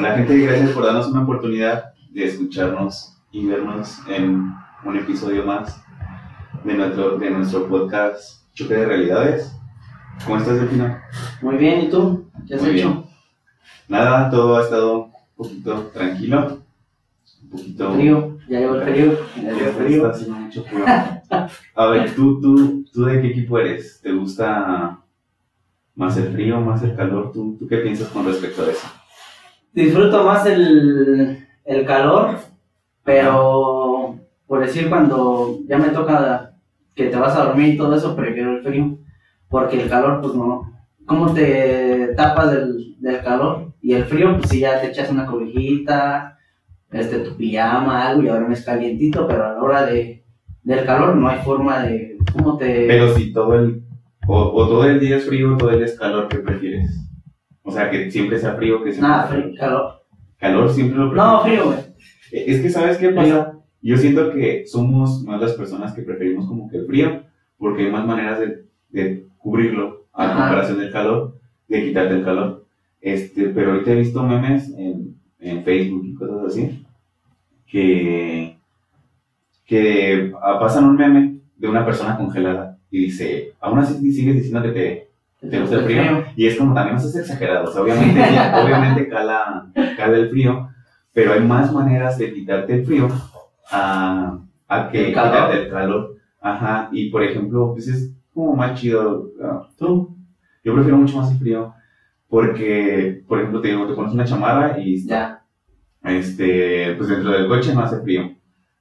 [0.00, 4.50] Hola gente, gracias por darnos una oportunidad de escucharnos y vernos en
[4.82, 5.78] un episodio más
[6.64, 9.54] de nuestro, de nuestro podcast Choque de Realidades.
[10.24, 11.02] ¿Cómo estás, Delfina?
[11.42, 12.30] Muy bien, ¿y tú?
[12.48, 12.88] ¿Qué has Muy hecho?
[12.88, 13.04] bien.
[13.88, 16.62] Nada, todo ha estado un poquito tranquilo,
[17.42, 17.92] un poquito...
[17.92, 19.18] Frío, ya llegó el frío.
[19.36, 20.10] Ya llegó el Está frío.
[20.10, 20.84] haciendo mucho frío.
[21.74, 24.00] A ver, ¿tú, tú, ¿tú de qué equipo eres?
[24.02, 24.98] ¿Te gusta
[25.94, 27.32] más el frío, más el calor?
[27.34, 28.88] ¿Tú, ¿Tú qué piensas con respecto a eso?
[29.72, 32.38] Disfruto más el, el calor,
[33.04, 36.54] pero por decir cuando ya me toca
[36.94, 38.98] que te vas a dormir y todo eso, prefiero el frío,
[39.48, 40.72] porque el calor pues no,
[41.06, 43.72] ¿cómo te tapas del, del calor?
[43.80, 46.36] Y el frío pues si ya te echas una cobijita,
[46.90, 50.24] este, tu pijama, algo y ahora me es calientito, pero a la hora de,
[50.64, 52.86] del calor no hay forma de, ¿cómo te...?
[52.88, 53.84] Pero si todo el...
[54.26, 56.99] O, o todo el día es frío o todo el día es calor, ¿qué prefieres?
[57.70, 60.02] O sea, que siempre sea frío, que siempre Nada, frío, calor.
[60.38, 61.32] Calor siempre lo prefieres.
[61.32, 61.78] No, frío, güey.
[62.32, 63.58] Es que, ¿sabes qué pasa?
[63.82, 67.22] Yo siento que somos más las personas que preferimos como que el frío,
[67.58, 70.34] porque hay más maneras de, de cubrirlo a Ajá.
[70.34, 72.66] comparación del calor, de quitarte el calor.
[73.00, 76.84] Este, pero ahorita he visto memes en, en Facebook y cosas así,
[77.66, 78.58] que,
[79.64, 84.62] que ah, pasan un meme de una persona congelada y dice, aún así sigues diciendo
[84.62, 85.09] que te,
[85.48, 86.24] te gusta el frío.
[86.36, 87.68] Y es como también no seas exagerado.
[87.68, 88.20] O sea, obviamente,
[88.64, 90.68] obviamente cala, cala el frío,
[91.12, 93.08] pero hay más maneras de quitarte el frío
[93.70, 95.30] a, a que El calor.
[95.32, 96.16] quitarte el calor.
[96.40, 96.88] Ajá.
[96.92, 99.30] Y por ejemplo, pues es como más chido.
[99.42, 100.16] ah, ¿Tú?
[100.64, 101.74] Yo prefiero mucho más el frío.
[102.28, 105.42] Porque, por ejemplo, te digo, te pones una chamarra y Ya.
[106.04, 108.30] este, pues dentro del coche no hace frío.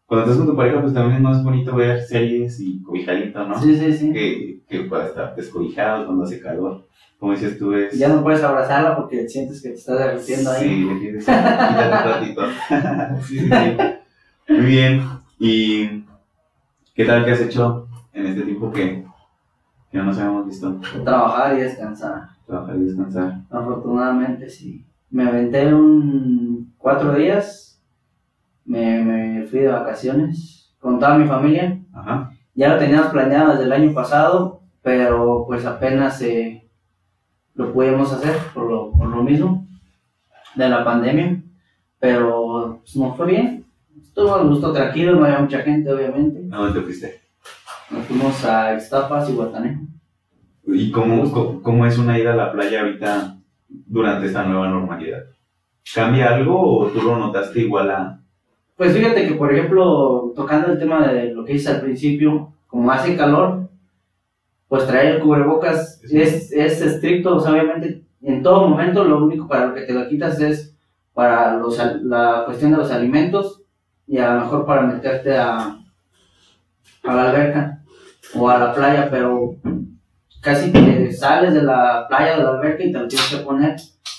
[0.10, 3.62] Cuando estás con tu pareja, pues también es más bonito ver series y cobijadito, ¿no?
[3.62, 4.12] Sí, sí, sí.
[4.12, 6.88] Que, que pueda estar descobijado cuando hace calor.
[7.20, 7.96] Como dices tú, es...
[7.96, 10.68] Ya no puedes abrazarla porque sientes que te estás derritiendo ahí.
[10.68, 12.42] Sí, le quieres quítate un ratito.
[13.28, 14.54] sí, sí, sí.
[14.54, 15.04] Muy bien.
[15.38, 16.04] ¿Y
[16.96, 19.06] qué tal que has hecho en este tiempo que,
[19.92, 20.76] que no nos habíamos visto?
[21.06, 22.30] Trabajar y descansar.
[22.48, 23.42] Trabajar y descansar.
[23.52, 24.84] Afortunadamente, sí.
[25.12, 27.69] Me aventé un cuatro días.
[28.70, 31.80] Me, me fui de vacaciones con toda mi familia.
[31.92, 32.30] Ajá.
[32.54, 36.70] Ya lo teníamos planeado desde el año pasado, pero pues apenas eh,
[37.56, 39.68] lo pudimos hacer por lo, por lo mismo
[40.54, 41.42] de la pandemia.
[41.98, 43.66] Pero pues, nos fue bien.
[44.00, 46.48] Estuvo a gusto tranquilo, no había mucha gente, obviamente.
[46.52, 47.22] ¿A dónde te fuiste?
[47.90, 49.82] Nos fuimos a Ixtapas y Guatanejo.
[50.68, 53.36] ¿Y cómo, cómo, cómo es una ida a la playa ahorita
[53.68, 55.24] durante esta nueva normalidad?
[55.96, 58.16] ¿Cambia algo o tú lo notaste igual a...?
[58.80, 62.90] Pues fíjate que, por ejemplo, tocando el tema de lo que hice al principio, como
[62.90, 63.68] hace calor,
[64.70, 66.22] pues traer el cubrebocas Sí.
[66.22, 69.92] es, es estricto, o sea, obviamente en todo momento lo único para lo que te
[69.92, 70.74] lo quitas es
[71.14, 73.64] para los, la cuestión de los alimentos
[74.08, 75.78] y a lo mejor para meterte a,
[77.04, 77.82] a la alberca
[78.34, 79.56] o a la playa, pero
[80.40, 83.76] casi te sales de la playa de la alberca y te lo tienes que poner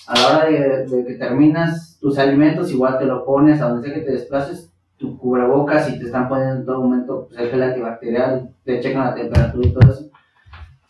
[0.06, 3.86] a la hora de, de que terminas tus alimentos, igual te lo pones a donde
[3.86, 7.50] sea que te desplaces, tu cubrebocas y te están poniendo en todo momento pues, el
[7.50, 10.10] gel antibacterial, te checan la temperatura y todo eso.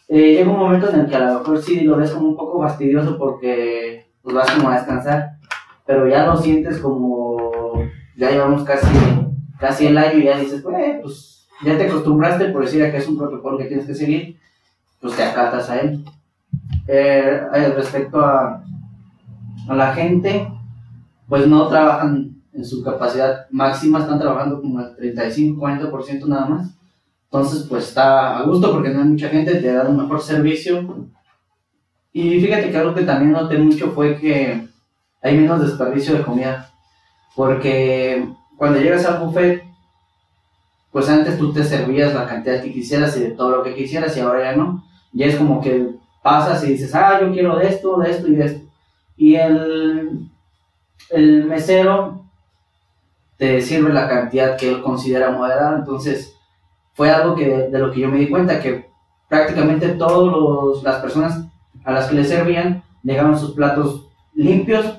[0.08, 2.36] Eh, llega un momento en el que a lo mejor sí lo ves como un
[2.36, 5.36] poco fastidioso porque pues, vas como a descansar,
[5.86, 7.36] pero ya lo sientes como
[8.16, 8.86] ya llevamos casi,
[9.58, 13.08] casi el año y ya dices, "Eh, pues ya te acostumbraste por decir que es
[13.08, 14.36] un protocolo que tienes que seguir,
[15.00, 16.04] pues te acatas a él.
[16.88, 17.40] Eh,
[17.76, 18.62] respecto a
[19.68, 20.48] la gente,
[21.30, 26.70] pues no trabajan en su capacidad máxima, están trabajando como al 35-40% nada más.
[27.26, 31.08] Entonces, pues está a gusto porque no hay mucha gente, te da un mejor servicio.
[32.12, 34.66] Y fíjate que algo que también noté mucho fue que
[35.22, 36.68] hay menos desperdicio de comida.
[37.36, 39.62] Porque cuando llegas al buffet,
[40.90, 44.16] pues antes tú te servías la cantidad que quisieras y de todo lo que quisieras
[44.16, 44.82] y ahora ya no.
[45.12, 45.90] Ya es como que
[46.24, 48.68] pasas y dices, ah, yo quiero de esto, de esto y de esto.
[49.16, 50.29] Y el,
[51.10, 52.24] el mesero
[53.36, 55.78] te sirve la cantidad que él considera moderada.
[55.78, 56.36] Entonces,
[56.94, 58.88] fue algo que de, lo que yo me di cuenta, que
[59.28, 61.44] prácticamente todas las personas
[61.84, 64.98] a las que le servían llegaban sus platos limpios,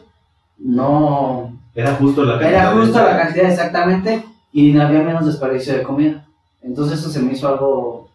[0.57, 1.53] no...
[1.75, 5.83] Era justo la Era de- justo la cantidad exactamente y no había menos desperdicio de
[5.83, 6.25] comida.
[6.61, 8.09] Entonces eso se me hizo algo,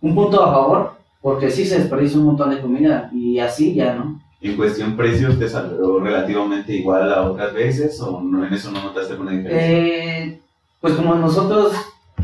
[0.00, 3.94] un punto a favor, porque sí se desperdicia un montón de comida y así ya,
[3.94, 4.20] ¿no?
[4.42, 8.82] En cuestión precios, ¿te salió relativamente igual a otras veces o no, en eso no
[8.82, 9.68] notaste alguna diferencia?
[9.68, 10.40] Eh,
[10.80, 11.74] pues como nosotros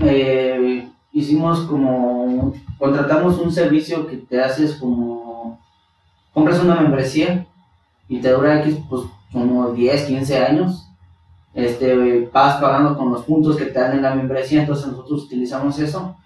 [0.01, 5.61] eh, hicimos como, contratamos un servicio que te haces como,
[6.33, 7.47] compras una membresía
[8.09, 9.03] y te dura X, pues
[9.33, 10.83] unos 10, 15 años.
[11.55, 15.79] Este, vas pagando con los puntos que te dan en la membresía, entonces nosotros utilizamos
[15.79, 16.17] eso.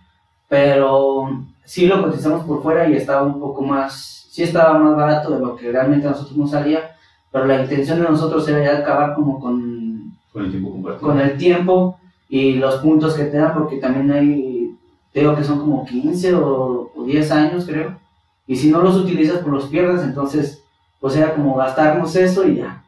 [0.49, 5.31] Pero sí lo cotizamos por fuera y estaba un poco más, sí estaba más barato
[5.31, 6.97] de lo que realmente a nosotros nos salía,
[7.33, 11.09] pero la intención de nosotros era ya acabar como con, Con el tiempo compartido.
[11.09, 11.99] con el tiempo
[12.29, 14.77] y los puntos que te dan, porque también hay,
[15.13, 17.99] te digo que son como 15 o, o 10 años, creo.
[18.47, 20.63] Y si no los utilizas, pues los pierdes, entonces,
[21.01, 22.83] pues era como gastarnos eso y ya.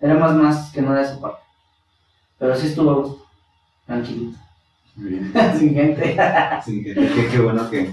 [0.00, 1.40] Era más más que no de esa parte.
[2.38, 3.24] Pero sí estuvo a gusto,
[3.86, 4.36] tranquilito,
[4.96, 5.32] Muy bien.
[5.58, 6.16] sin gente.
[6.64, 7.92] Qué, qué- qué bueno que,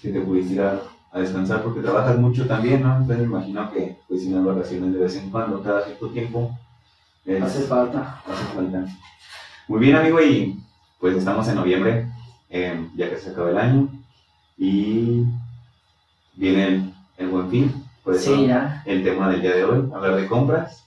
[0.00, 0.80] que te pudiste ir a,
[1.12, 2.92] a descansar porque trabajas mucho también, ¿no?
[2.96, 6.56] Entonces me imagino que pues unas vacaciones de vez en cuando, cada cierto tiempo,
[7.26, 8.20] es- Hace falta.
[8.26, 8.86] hace falta.
[9.68, 10.58] Muy bien, amigo, y
[10.98, 12.06] pues estamos en noviembre,
[12.50, 13.88] eh, ya que se acaba el año,
[14.58, 15.24] y
[16.34, 18.82] viene el, el buen fin, por eso Sí, ya.
[18.86, 20.84] el tema del día de hoy, hablar de compras.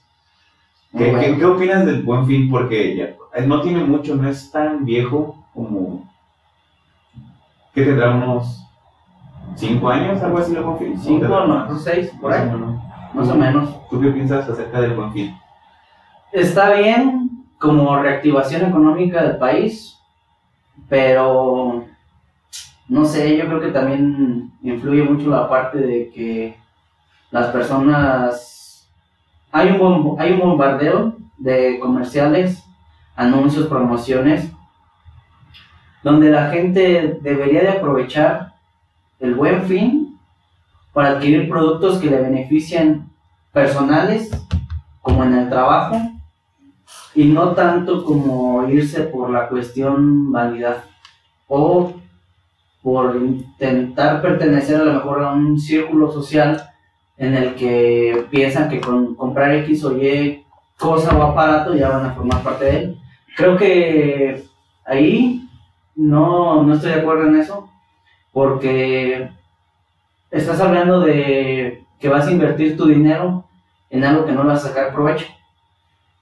[0.96, 1.20] ¿Qué, bueno.
[1.20, 2.50] qué- qué opinas del buen fin?
[2.50, 6.10] Porque ya, eh, no tiene mucho, no es tan viejo como.
[7.74, 8.65] ¿Qué tendrá unos
[9.56, 10.22] 5 años?
[10.22, 10.98] Algo así buen fin.
[10.98, 12.82] Cinco, ¿Tendrá no, seis, por ahí, menos.
[13.14, 13.88] más o menos.
[13.88, 15.36] ¿Tú qué piensas acerca del fin?
[16.32, 19.98] Está bien como reactivación económica del país,
[20.88, 21.84] pero
[22.88, 26.56] no sé, yo creo que también influye mucho la parte de que
[27.30, 28.88] las personas
[29.50, 32.62] hay un bom- hay un bombardeo de comerciales,
[33.16, 34.50] anuncios, promociones
[36.02, 38.45] donde la gente debería de aprovechar
[39.20, 40.18] el buen fin
[40.92, 43.10] para adquirir productos que le benefician
[43.52, 44.30] personales
[45.02, 46.00] como en el trabajo
[47.14, 50.84] y no tanto como irse por la cuestión vanidad
[51.48, 51.92] o
[52.82, 56.70] por intentar pertenecer a lo mejor a un círculo social
[57.16, 60.44] en el que piensan que con comprar X o Y
[60.78, 63.00] cosa o aparato ya van a formar parte de él.
[63.36, 64.44] Creo que
[64.84, 65.48] ahí
[65.94, 67.65] no, no estoy de acuerdo en eso
[68.36, 69.30] porque
[70.30, 73.46] estás hablando de que vas a invertir tu dinero
[73.88, 75.24] en algo que no vas a sacar provecho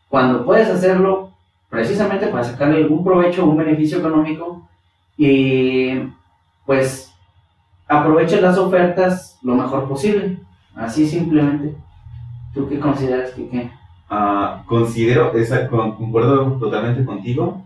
[0.09, 1.33] cuando puedes hacerlo
[1.69, 4.63] precisamente para sacarle algún provecho, un beneficio económico
[5.19, 6.05] y
[6.65, 7.13] pues
[7.89, 10.39] aprovecha las ofertas lo mejor posible,
[10.77, 11.75] así simplemente.
[12.55, 13.71] ¿Tú qué consideras que qué?
[14.09, 17.61] Ah, considero, esa, con- concuerdo totalmente contigo.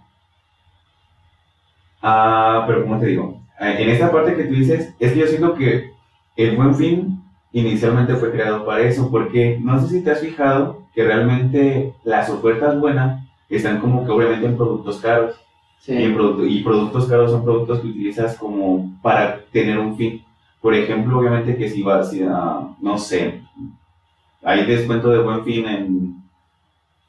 [2.01, 5.55] Ah, pero como te digo, en esta parte que tú dices, es que yo siento
[5.55, 5.93] que
[6.37, 7.23] el buen fin
[7.53, 12.29] inicialmente fue creado para eso, porque no sé si te has fijado que realmente las
[12.31, 15.37] ofertas buenas están como que obviamente en productos caros.
[15.87, 20.23] Y, en producto- y productos caros son productos que utilizas como para tener un fin.
[20.61, 23.41] Por ejemplo, obviamente que si vas a, no sé,
[24.43, 26.18] hay descuento de buen fin en,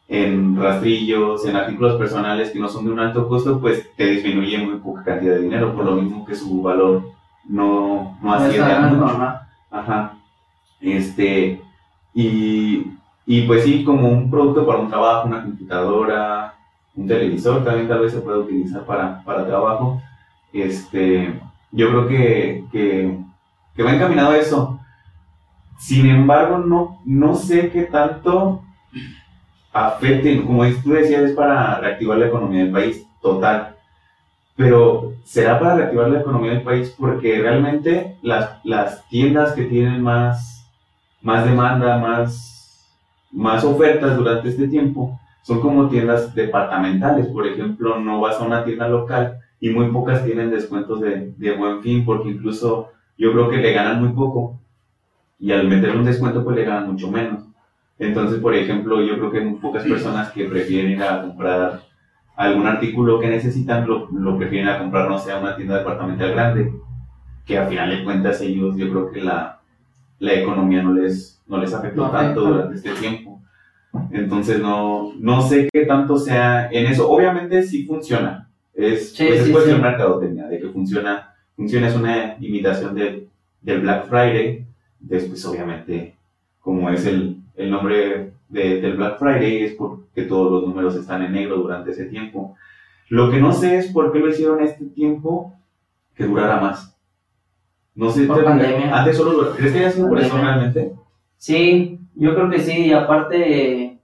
[0.10, 4.58] en rastrillos, en artículos personales que no son de un alto costo, pues te disminuye
[4.58, 7.12] muy poca cantidad de dinero, por lo mismo que su valor
[7.48, 9.06] no, no asciende a mucho.
[9.06, 9.48] ajá.
[9.70, 10.14] Ajá.
[10.82, 11.62] Este,
[12.16, 12.88] y,
[13.28, 16.56] y pues sí, como un producto para un trabajo, una computadora,
[16.96, 20.02] un televisor también tal vez se puede utilizar para, para trabajo.
[20.52, 21.40] Este,
[21.72, 23.20] yo creo que, que,
[23.76, 24.80] que va encaminado a eso.
[25.78, 28.64] Sin embargo, no, no sé qué tanto
[29.72, 33.76] afecten, como tú decías, es para reactivar la economía del país, total.
[34.56, 40.02] Pero será para reactivar la economía del país porque realmente las, las tiendas que tienen
[40.02, 40.68] más,
[41.22, 42.88] más demanda, más,
[43.32, 47.28] más ofertas durante este tiempo, son como tiendas departamentales.
[47.28, 51.52] Por ejemplo, no vas a una tienda local y muy pocas tienen descuentos de, de
[51.56, 54.60] buen fin porque incluso yo creo que le ganan muy poco
[55.40, 57.49] y al meterle un descuento pues le ganan mucho menos.
[58.00, 61.82] Entonces, por ejemplo, yo creo que hay pocas personas que prefieren ir a comprar
[62.38, 66.32] algún artículo que necesitan, lo, lo prefieren a comprar, no sé, a una tienda departamental
[66.32, 66.74] grande,
[67.46, 69.60] que al final de cuentas ellos, yo creo que la,
[70.20, 73.42] la economía no les, no les afectó No tanto durante este tiempo.
[74.12, 77.10] Entonces, no, no sé qué tanto sea en eso.
[77.10, 78.50] Obviamente sí funciona.
[78.74, 79.84] Es, Sí, pues, es sí, cuestión sí.
[79.84, 83.28] de mercadotecnia, de que funciona, funciona, es una imitación del,
[83.62, 84.66] del Black Friday.
[85.02, 86.16] Después, obviamente,
[86.62, 91.22] como es el, el nombre de- del Black Friday, es porque todos los números están
[91.24, 92.56] en negro durante ese tiempo.
[93.10, 95.54] Lo que no sé es por qué lo hicieron este tiempo
[96.16, 96.96] que durara más.
[97.96, 98.98] No sé, Por te- pandemia.
[98.98, 99.56] antes solo duraba.
[99.56, 100.94] ¿Crees que haya sido por eso realmente?
[101.38, 104.00] Sí, yo creo que sí, y aparte,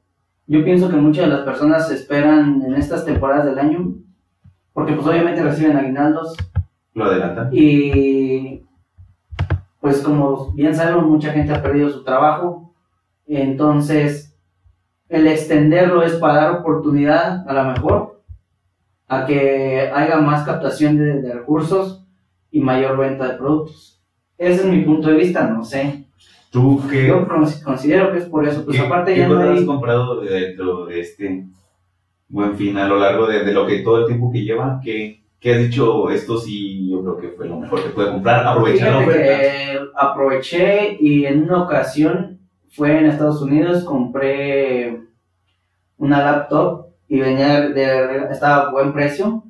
[0.47, 3.93] yo pienso que muchas de las personas esperan en estas temporadas del año,
[4.73, 6.35] porque pues obviamente reciben aguinaldos,
[6.93, 7.49] Lo adelantan.
[7.51, 8.63] y
[9.79, 12.64] pues como bien sabemos, mucha gente ha perdido su trabajo,
[13.27, 14.37] entonces
[15.09, 18.21] el extenderlo es para dar oportunidad a lo mejor
[19.07, 22.05] a que haya más captación de, de recursos
[22.51, 24.01] y mayor venta de productos.
[24.37, 26.05] Ese es mi punto de vista, no sé.
[26.49, 28.63] ¿Tú qué, Yo cons- considero que es por eso.
[28.65, 29.65] Pues qué- aparte qué ya no cosas has hay...
[29.65, 31.45] comprado de dentro de este
[32.27, 34.79] buen fin a lo largo de, de lo que todo el tiempo que lleva?
[34.83, 36.09] ¿Qué, qué has dicho?
[36.09, 38.47] Esto sí, yo creo que fue lo mejor que pude comprar.
[38.47, 39.83] Aprovechar la oferta.
[39.97, 42.39] aproveché y en una ocasión
[42.75, 45.01] fue en Estados Unidos, compré
[45.97, 49.43] una laptop y venía de, estaba a buen precio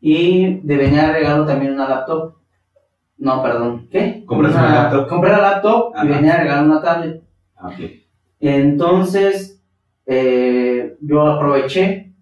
[0.00, 2.34] y de venía de regalo también una laptop.
[3.18, 4.24] No, perdón, ¿qué?
[4.26, 5.08] ¿Compraste una laptop?
[5.08, 6.04] Compré la laptop Ajá.
[6.04, 7.22] y venía de regalo una tablet.
[7.56, 7.90] Ah, ok.
[8.40, 9.62] Entonces,
[10.06, 12.12] eh, yo aproveché,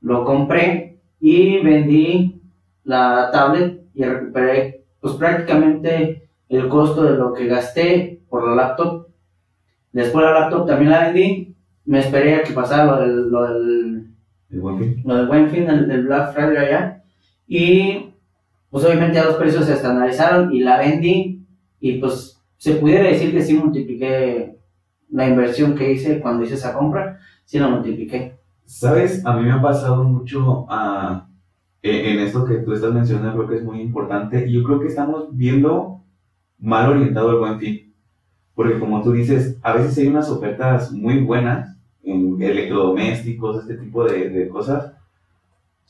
[0.00, 2.40] lo compré y vendí
[2.84, 9.07] la tablet y recuperé pues prácticamente el costo de lo que gasté por la laptop.
[10.02, 14.06] Después la laptop también la vendí, me esperé a que pasara lo del, lo del,
[14.50, 15.02] El buen fin.
[15.04, 17.02] lo del buen fin, el, el Black Friday allá,
[17.46, 18.10] y
[18.70, 21.44] pues obviamente ya los precios se estandarizaron y la vendí
[21.80, 24.58] y pues se pudiera decir que sí multipliqué
[25.10, 28.36] la inversión que hice cuando hice esa compra, sí la multipliqué.
[28.66, 29.24] ¿Sabes?
[29.24, 30.66] A mí me ha pasado mucho
[31.82, 34.46] en en esto que tú estás mencionando, creo que es muy importante.
[34.46, 36.04] Y yo creo que estamos viendo
[36.58, 37.87] mal orientado el buen fin.
[38.58, 44.02] Porque como tú dices, a veces hay unas ofertas muy buenas en electrodomésticos, este tipo
[44.04, 44.94] de, de cosas,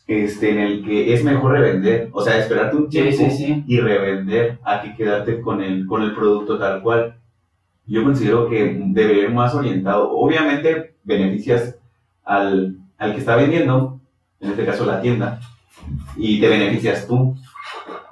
[0.07, 2.11] este, en el que es mejor revender.
[2.13, 3.65] O sea, esperarte un Sí, tiempo sí, sí.
[3.67, 7.17] y revender a que quedarte con el, con el producto tal cual.
[7.87, 10.11] Yo considero que debería ir más orientado.
[10.11, 11.75] Obviamente beneficias
[12.23, 13.99] al, al que está vendiendo,
[14.41, 15.41] en este caso la tienda,
[16.19, 17.35] y te beneficias tú.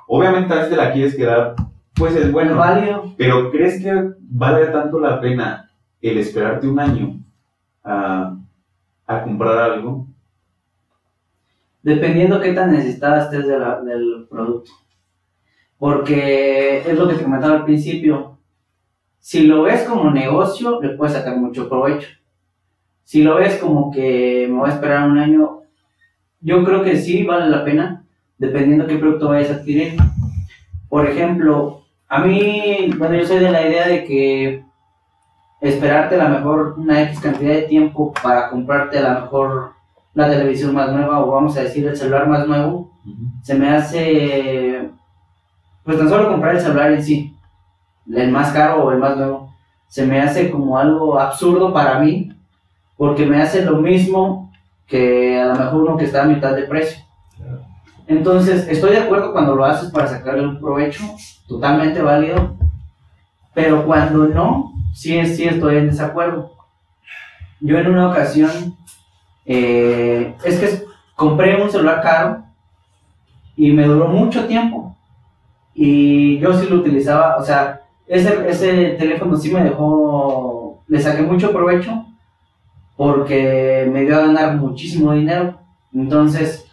[0.08, 1.56] Obviamente a veces te la quieres quedar,
[1.96, 3.14] pues es bueno, válido.
[3.16, 7.18] pero ¿crees que vale tanto la pena el esperarte un año
[7.84, 8.36] a,
[9.06, 10.06] a comprar algo?
[11.82, 14.72] Dependiendo qué tan necesitada estés de la- del producto.
[15.78, 18.38] Porque es lo que te comentaba al principio.
[19.20, 22.08] Si lo ves como negocio, le puedes sacar mucho provecho.
[23.04, 25.60] Si lo ves como que me voy a esperar un año,
[26.40, 28.04] yo creo que sí vale la pena,
[28.38, 29.96] dependiendo qué producto vayas a adquirir.
[30.88, 34.64] Por ejemplo, a mí, bueno, yo soy de la idea de que
[35.60, 39.72] esperarte a lo mejor una X cantidad de tiempo para comprarte a lo mejor
[40.14, 42.90] la televisión más nueva o vamos a decir el celular más nuevo,
[43.42, 44.90] se me hace,
[45.84, 47.36] pues tan solo comprar el celular en sí,
[48.14, 49.54] el más caro o el más nuevo,
[49.88, 52.32] se me hace como algo absurdo para mí,
[52.96, 54.52] porque me hace lo mismo
[54.86, 57.05] que a lo mejor uno que está a mitad de precio.
[58.08, 61.02] Entonces, estoy de acuerdo cuando lo haces para sacarle un provecho,
[61.48, 62.56] totalmente válido,
[63.52, 66.52] pero cuando no, sí, sí estoy en desacuerdo.
[67.60, 68.76] Yo en una ocasión,
[69.44, 70.84] eh, es que
[71.16, 72.44] compré un celular caro
[73.56, 74.94] y me duró mucho tiempo.
[75.74, 81.22] Y yo sí lo utilizaba, o sea, ese, ese teléfono sí me dejó, le saqué
[81.22, 82.06] mucho provecho
[82.96, 85.58] porque me dio a ganar muchísimo dinero.
[85.92, 86.65] Entonces,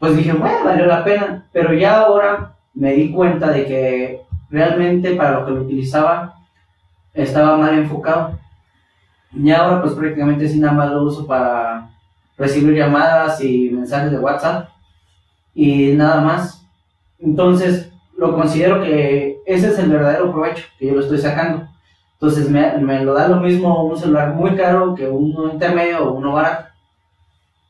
[0.00, 1.46] pues dije, bueno, valió la pena.
[1.52, 6.34] Pero ya ahora me di cuenta de que realmente para lo que lo utilizaba
[7.14, 8.38] estaba mal enfocado.
[9.32, 11.90] Y ahora pues prácticamente sí nada más lo uso para
[12.36, 14.70] recibir llamadas y mensajes de WhatsApp
[15.54, 16.66] y nada más.
[17.18, 21.68] Entonces lo considero que ese es el verdadero provecho que yo lo estoy sacando.
[22.14, 26.14] Entonces me, me lo da lo mismo un celular muy caro que uno intermedio o
[26.14, 26.70] uno barato.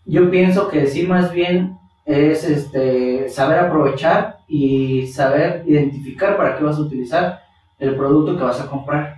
[0.07, 1.80] Yo pienso que sí más bien
[2.11, 7.41] es este, saber aprovechar y saber identificar para qué vas a utilizar
[7.79, 9.17] el producto que vas a comprar.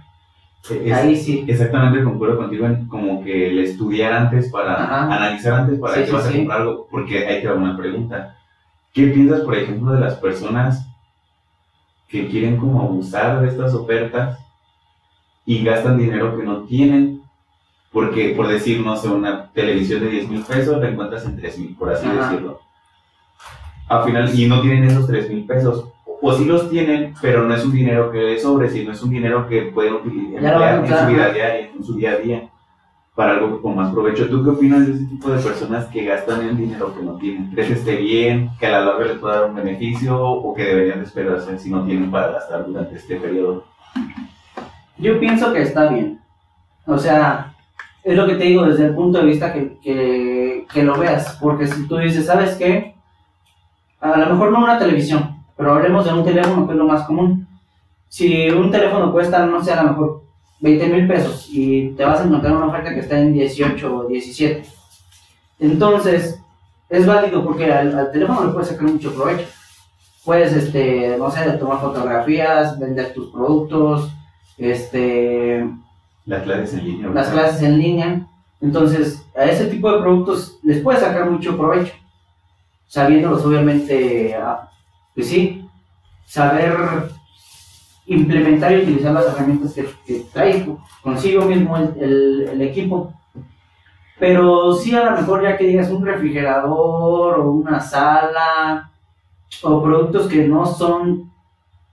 [0.70, 1.44] Es- Ahí sí.
[1.48, 5.04] Exactamente, concuerdo contigo en como que el estudiar antes para, Ajá.
[5.14, 7.76] analizar antes para Sí, que sí, vas a comprar algo, porque hay que dar una
[7.76, 8.36] pregunta.
[8.92, 10.86] ¿Qué piensas, por ejemplo, de las personas
[12.08, 14.38] que quieren como abusar de estas ofertas
[15.46, 17.22] y gastan dinero que no tienen?
[17.90, 21.58] Porque, por decir, no sé, una televisión de 10 mil pesos la encuentras en 3
[21.58, 22.30] mil, por así Ajá.
[22.30, 22.60] decirlo.
[23.92, 25.88] Al final, y no tienen esos 3 mil pesos.
[26.24, 29.10] O sí los tienen, pero no es un dinero que les sobre, sino es un
[29.10, 32.48] dinero que pueden utilizar en su vida diaria, en su día a día,
[33.16, 34.28] para algo con más provecho.
[34.28, 37.50] ¿Tú qué opinas de ese tipo de personas que gastan el dinero que no tienen?
[37.50, 40.62] ¿Crees que esté bien, que a la larga les pueda dar un beneficio o que
[40.62, 43.64] deberían de esperarse si no tienen para gastar durante este periodo?
[44.98, 46.20] Yo pienso que está bien.
[46.86, 47.52] O sea,
[48.04, 51.36] es lo que te digo desde el punto de vista que, que, que lo veas.
[51.42, 52.91] Porque si tú dices, ¿sabes qué?
[54.02, 57.04] A lo mejor no una televisión, pero hablemos de un teléfono que es lo más
[57.06, 57.46] común.
[58.08, 60.22] Si un teléfono cuesta, no sé, a lo mejor
[60.60, 64.04] 20 mil pesos y te vas a encontrar una oferta que está en 18 o
[64.08, 64.64] 17.
[65.60, 66.38] Entonces,
[66.88, 69.46] es válido porque al, al teléfono le puedes sacar mucho provecho.
[70.24, 74.12] Puedes, este, no sé, tomar fotografías, vender tus productos,
[74.58, 75.68] este,
[76.26, 77.08] Las clases en línea.
[77.08, 78.26] las clases en línea.
[78.60, 81.92] Entonces, a ese tipo de productos les puedes sacar mucho provecho.
[82.94, 84.68] Sabiéndolos, obviamente, ah,
[85.14, 85.64] pues sí,
[86.26, 86.74] saber
[88.06, 90.66] implementar y utilizar las herramientas que, que trae
[91.02, 93.12] consigo mismo el, el- el equipo.
[94.18, 98.90] Pero sí, a lo mejor ya que digas un refrigerador o una sala
[99.62, 101.30] o productos que no son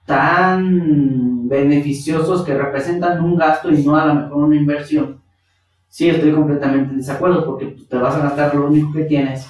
[0.05, 5.21] tan beneficiosos que representan un gasto y no a lo mejor una inversión.
[5.89, 9.47] Sí, estoy completamente en desacuerdo porque te vas a gastar lo único que tienes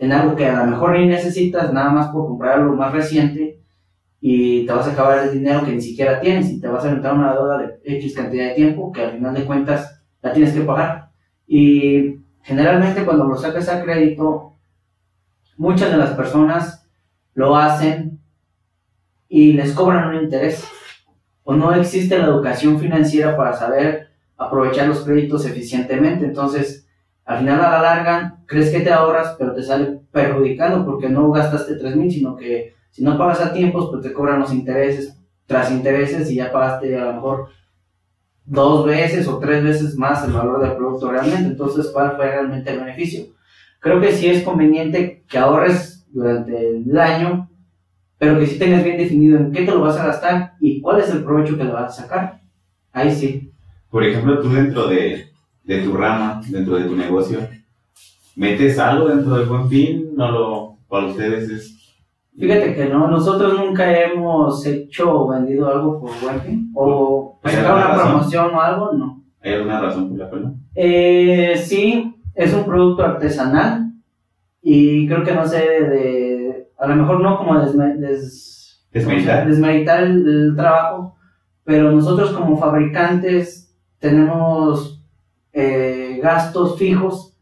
[0.00, 3.60] en algo que a lo mejor ni necesitas, nada más por comprar lo más reciente
[4.18, 6.88] y te vas a acabar el dinero que ni siquiera tienes y te vas a
[6.88, 10.54] aventar una deuda de X cantidad de tiempo que al final de cuentas la tienes
[10.54, 11.10] que pagar.
[11.46, 14.56] Y generalmente cuando lo sacas a crédito,
[15.58, 16.88] muchas de las personas
[17.34, 18.20] lo hacen
[19.28, 20.66] y les cobran un interés.
[21.42, 26.24] O no existe la educación financiera para saber aprovechar los créditos eficientemente.
[26.24, 26.79] Entonces,
[27.30, 31.30] al final a la larga, crees que te ahorras, pero te sale perjudicando porque no
[31.30, 35.16] gastaste 3 mil, sino que si no pagas a tiempos, pues te cobran los intereses
[35.46, 37.48] tras intereses y ya pagaste a lo mejor
[38.44, 41.50] dos veces o tres veces más el valor del producto realmente.
[41.50, 43.26] Entonces, ¿cuál fue realmente el beneficio?
[43.78, 47.48] Creo que sí es conveniente que ahorres durante el año,
[48.18, 50.98] pero que sí tengas bien definido en qué te lo vas a gastar y cuál
[51.00, 52.40] es el provecho que le vas a sacar.
[52.92, 53.52] Ahí sí.
[53.88, 55.29] Por ejemplo, tú dentro de,
[55.64, 57.38] de tu rama, dentro de tu negocio,
[58.36, 60.10] ¿metes algo dentro del buen fin?
[60.16, 61.76] ¿No lo, para ustedes es...
[62.38, 67.74] Fíjate que no, nosotros nunca hemos hecho o vendido algo por Webfin o ¿Hay sacar
[67.74, 68.08] una razón?
[68.12, 69.22] promoción o algo, no.
[69.42, 70.54] ¿Hay alguna razón por la cual?
[70.74, 73.92] Eh, sí, es un producto artesanal
[74.62, 79.46] y creo que no sé de, a lo mejor no como desme- des- ¿Desmeritar?
[79.46, 81.16] desmeritar el, el trabajo,
[81.64, 84.99] pero nosotros como fabricantes tenemos
[85.52, 87.36] eh, gastos fijos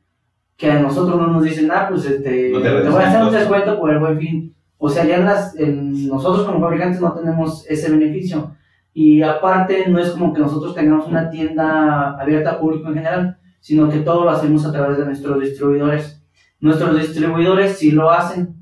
[0.57, 3.21] que a nosotros no nos dicen, ah, pues este, No te te, voy a hacer
[3.21, 3.39] un costo".
[3.39, 4.55] descuento por el buen fin.
[4.79, 8.53] O sea, ya en las, en- nosotros como fabricantes no tenemos ese beneficio.
[8.95, 13.39] Y aparte, no es como que nosotros tengamos una tienda abierta al público en general,
[13.61, 16.21] sino que todo lo hacemos a través de nuestros distribuidores.
[16.61, 18.57] Nuestros distribuidores sí lo hacen.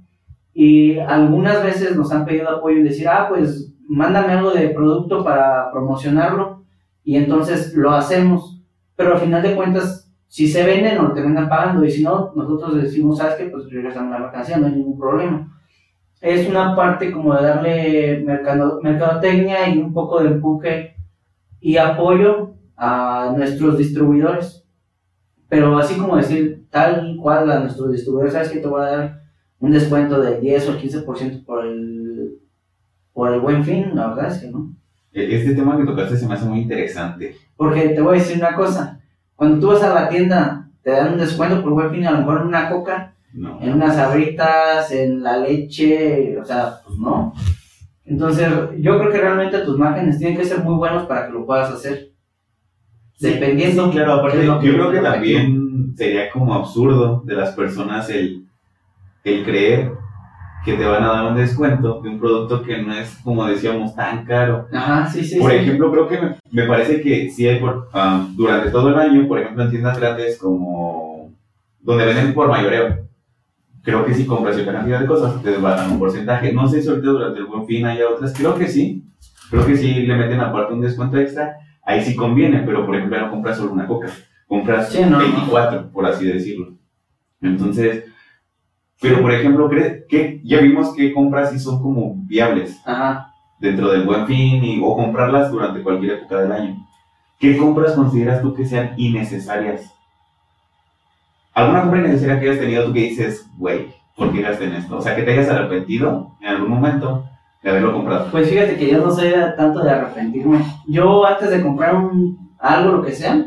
[0.52, 5.22] Y algunas veces nos han pedido apoyo y decir, ah, pues mándame algo de producto
[5.24, 6.64] para promocionarlo.
[7.04, 8.56] Y entonces lo hacemos.
[8.96, 11.85] Pero al final de cuentas, si se venden, nos terminan pagando.
[11.85, 13.44] Y si no, nosotros decimos, ¿sabes qué?
[13.46, 15.52] Pues regresamos la mercancía, no hay ningún problema.
[16.20, 20.96] Es una parte como de darle mercado, mercadotecnia y un poco de empuje
[21.61, 24.66] y apoyo a nuestros distribuidores.
[25.48, 29.22] Pero así como decir tal cual a nuestros distribuidores, ¿sabes que te voy a dar
[29.61, 32.40] un descuento del 10 o el 15% por el,
[33.12, 33.94] por el buen fin?
[33.94, 34.74] La verdad es que no.
[35.16, 37.37] E- Este tema que tocaste se me hace muy interesante.
[37.57, 39.00] Porque te voy a decir una cosa,
[39.35, 42.18] cuando tú vas a la tienda, te dan un descuento por buen fin, a lo
[42.18, 43.59] mejor en una coca, No.
[43.62, 47.33] en unas sabritas, en la leche, o sea, pues no.
[48.05, 48.48] Entonces,
[48.79, 51.70] yo creo que realmente tus márgenes tienen que ser muy buenos para que lo puedas
[51.72, 52.11] hacer.
[53.18, 53.87] Dependiendo.
[53.87, 57.50] Sí, claro, aparte, de yo lo que- creo que- también sería como absurdo de las
[57.55, 58.44] personas el,
[59.24, 59.92] el creer
[60.64, 63.95] que te van a dar un descuento de un producto que no es, como decíamos,
[63.95, 64.66] tan caro.
[64.73, 65.38] Ajá, sí, sí.
[65.38, 65.59] Por sí.
[65.59, 69.29] ejemplo, creo que me, me parece que sí hay por, ah, durante todo el año,
[69.29, 71.33] por ejemplo, en tiendas grandes como
[71.81, 73.07] donde venden por mayoreo.
[73.83, 76.53] Creo que si compras cierta cantidad de cosas, te dan un porcentaje.
[76.53, 78.35] No sé si ahorita durante el buen fin hay otras.
[78.37, 79.05] Creo que sí.
[79.49, 81.57] Creo que sí le meten aparte un descuento extra.
[81.85, 84.09] Ahí sí conviene, pero por ejemplo no compras solo una coca.
[84.49, 85.19] Compras Sí, no, no.
[85.19, 86.75] 24, por así decirlo.
[87.40, 88.07] Entonces,
[89.00, 92.80] pero por ejemplo, ¿crees que ya vimos que compras sí son como viables?
[92.85, 93.32] Ajá.
[93.59, 96.87] dentro del buen fin y, o comprarlas durante cualquier época del año.
[97.38, 99.92] ¿Qué compras consideras tú que sean innecesarias?
[101.54, 104.98] ¿Alguna compra innecesaria que hayas tenido tú que dices, güey, ¿por qué gasté en esto?
[104.98, 107.24] O sea, que te hayas arrepentido en algún momento
[107.62, 108.30] de haberlo comprado.
[108.30, 110.64] Pues fíjate que yo no soy tanto de arrepentirme.
[110.87, 113.46] Yo antes de comprar un, algo, lo que sea,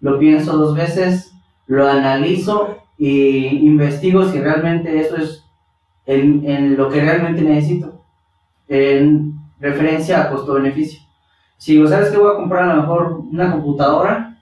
[0.00, 1.32] lo pienso dos veces,
[1.66, 5.44] lo analizo y investigo si realmente eso es
[6.04, 8.04] en, en lo que realmente necesito.
[8.66, 11.00] En referencia a costo-beneficio.
[11.56, 14.38] Si digo, ¿sabes qué voy a comprar a lo mejor una computadora?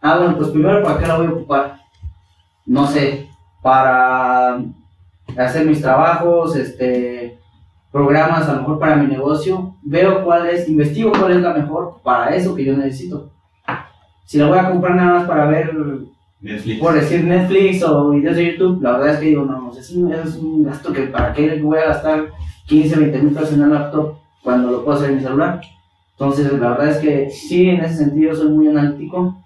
[0.00, 1.80] Ah, bueno, pues primero, ¿para qué la voy a ocupar?
[2.66, 3.28] No sé,
[3.62, 4.58] para
[5.36, 7.38] hacer mis trabajos, este,
[7.90, 12.00] programas a lo mejor para mi negocio, veo cuál es, investigo cuál es la mejor
[12.02, 13.32] para eso que yo necesito.
[14.24, 15.74] si la voy a comprar nada más para ver,
[16.40, 16.80] Netflix.
[16.80, 20.12] por decir Netflix o videos de YouTube, la verdad es que digo, no, es un,
[20.12, 22.28] es un gasto que para qué voy a gastar
[22.66, 25.60] 15, 20 mil pesos en el laptop cuando lo puedo hacer en mi celular.
[26.12, 29.36] Entonces, la verdad es que sí, en ese sentido soy muy analítico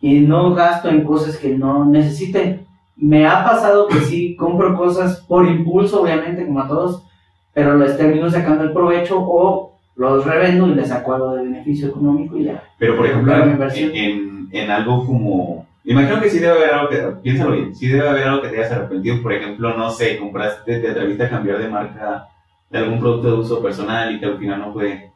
[0.00, 2.60] y no gasto en cosas que no necesite.
[2.96, 7.04] Me ha pasado que sí compro cosas por impulso, obviamente, como a todos,
[7.52, 11.88] pero les termino sacando el provecho o los revendo y les saco algo de beneficio
[11.88, 12.62] económico y ya.
[12.78, 15.67] Pero por ejemplo, en, en algo como.
[15.84, 16.98] Imagino que sí debe haber algo que.
[17.22, 17.74] Piénsalo bien.
[17.74, 19.22] Sí debe haber algo que te hayas arrepentido.
[19.22, 22.28] Por ejemplo, no sé, compraste, te atreviste a cambiar de marca
[22.70, 25.10] de algún producto de uso personal y que al final no fue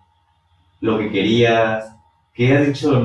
[0.80, 1.94] lo que querías.
[2.34, 2.98] ¿Qué has dicho?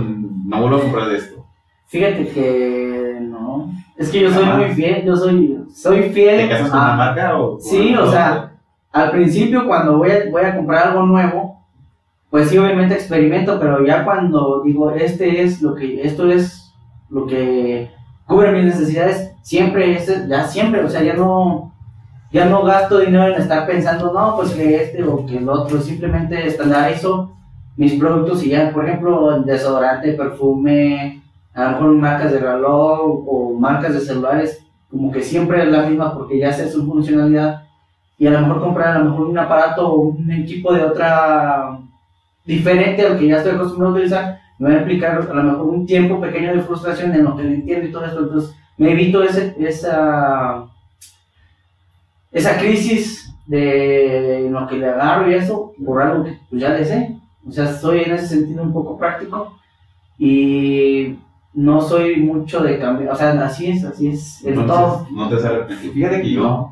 [0.46, 1.46] No vuelvo a comprar de esto.
[1.88, 3.72] Fíjate que no.
[3.98, 6.42] Es que yo soy muy fiel, yo soy, soy fiel.
[6.42, 7.60] ¿Te casas con a- una marca o.?
[7.60, 8.52] Sí, o sea,
[8.94, 11.62] al principio cuando voy a, voy a comprar algo nuevo,
[12.30, 16.67] pues sí, obviamente experimento, pero ya cuando digo, este es lo que, esto es
[17.10, 17.92] lo que
[18.26, 21.74] cubre mis necesidades, siempre, este, ya siempre, o sea, ya no,
[22.32, 25.80] ya no gasto dinero en estar pensando, no, pues que este o que el otro,
[25.82, 27.32] simplemente estandarizo
[27.78, 31.22] mis productos y ya, por ejemplo, desodorante, perfume,
[31.54, 35.84] a lo mejor marcas de reloj o marcas de celulares, como que siempre es la
[35.84, 37.64] misma porque ya sé su funcionalidad.
[38.18, 41.80] Y a lo mejor comprar a lo mejor un aparato o un equipo de otra
[42.46, 45.66] diferente al que ya estoy acostumbrado a utilizar, me va a implicar a lo mejor
[45.68, 48.92] un tiempo pequeño de frustración en lo que no entiendo y todo esto, entonces me
[48.92, 50.66] evito ese, esa,
[52.32, 56.86] esa crisis de lo que le agarro y eso por algo que pues, ya le
[56.86, 57.18] sé,
[57.48, 59.58] o sea, soy en ese sentido un poco práctico
[60.20, 61.18] y
[61.54, 64.54] no soy mucho de cambiar, o sea, así es, así es, todo.
[64.54, 65.94] Entonces, no te has arrepentido.
[65.94, 66.72] Fíjate que yo.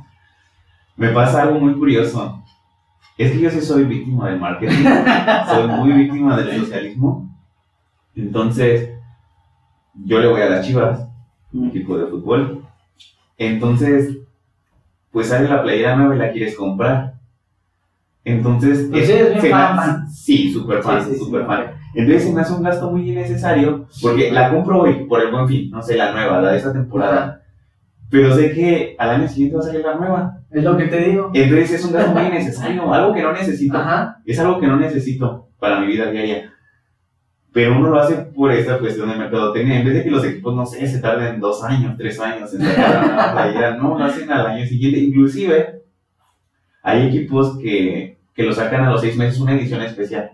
[0.96, 2.42] Me pasa algo muy curioso.
[3.18, 4.86] Es que yo sí soy víctima del marketing.
[5.50, 7.25] soy muy víctima del socialismo.
[8.16, 8.90] Entonces,
[10.06, 11.08] yo le voy a las chivas,
[11.54, 12.66] un equipo de fútbol.
[13.38, 14.18] Entonces,
[15.12, 17.16] pues sale la playera nueva y la quieres comprar.
[18.24, 20.10] Entonces, Pues se me fan.
[20.10, 21.26] Sí, súper fan, Sí, sí, sí.
[21.26, 21.66] súper fan.
[21.94, 25.48] Entonces se me hace un gasto muy innecesario porque la compro hoy por el buen
[25.48, 27.44] fin, no sé, la nueva, la de esta temporada.
[28.10, 30.40] Pero sé que al año siguiente va a salir la nueva.
[30.52, 31.32] Es lo que te digo.
[31.34, 33.78] Entonces es un gasto muy innecesario, algo que no necesito.
[33.78, 34.18] Ajá.
[34.26, 36.52] Es algo que no necesito para mi vida diaria.
[37.56, 39.80] Pero uno lo hace por esta cuestión de mercadotecnia.
[39.80, 42.62] En vez de que los equipos, no sé, se tarden dos años, tres años en
[42.62, 45.00] sacar una playera, no, lo hacen al año siguiente.
[45.00, 45.84] Inclusive,
[46.84, 50.32] hay equipos que, que lo sacan a los seis meses una edición especial.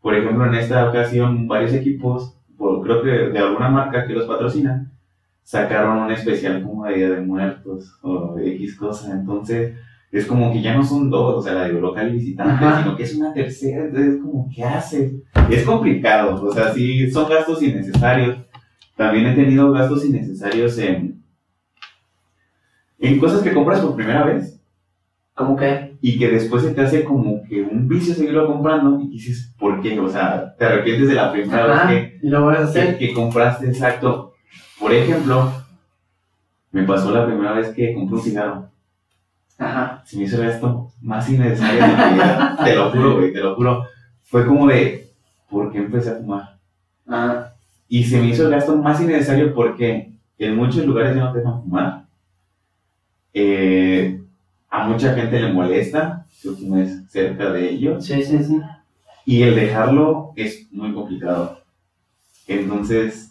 [0.00, 4.26] Por ejemplo, en esta ocasión, varios equipos, por, creo que de alguna marca que los
[4.26, 4.90] patrocina,
[5.44, 9.12] sacaron un especial como de Día de Muertos o X cosa.
[9.12, 9.76] Entonces,
[10.18, 12.82] es como que ya no son dos, o sea, la de local y visitante, Ajá.
[12.82, 13.84] sino que es una tercera.
[13.86, 15.12] Entonces, es como, ¿qué haces?
[15.50, 18.38] Es complicado, o sea, sí, son gastos innecesarios.
[18.96, 21.20] También he tenido gastos innecesarios en,
[23.00, 24.60] en cosas que compras por primera vez
[25.34, 25.96] ¿Cómo que?
[26.00, 29.82] y que después se te hace como que un vicio seguirlo comprando y dices, ¿por
[29.82, 29.98] qué?
[29.98, 31.90] O sea, te arrepientes de la primera Ajá.
[31.90, 32.98] vez que, Y lo vas a que, hacer.
[32.98, 34.34] que compraste, exacto.
[34.78, 35.50] Por ejemplo,
[36.70, 38.68] me pasó la primera vez que compré un cigarro.
[39.58, 40.02] Ajá.
[40.04, 42.58] Se me hizo el gasto más innecesario de mi vida.
[42.64, 43.84] te lo juro, güey, te lo juro.
[44.22, 45.10] Fue como de,
[45.48, 46.58] ¿por qué empecé a fumar?
[47.06, 47.54] Ajá.
[47.88, 51.38] Y se me hizo el gasto más innecesario porque en muchos lugares ya no te
[51.38, 52.04] dejan fumar.
[53.32, 54.20] Eh,
[54.70, 58.04] a mucha gente le molesta que fumes cerca de ellos.
[58.04, 58.60] Sí, sí, sí.
[59.26, 61.60] Y el dejarlo es muy complicado.
[62.46, 63.30] Entonces,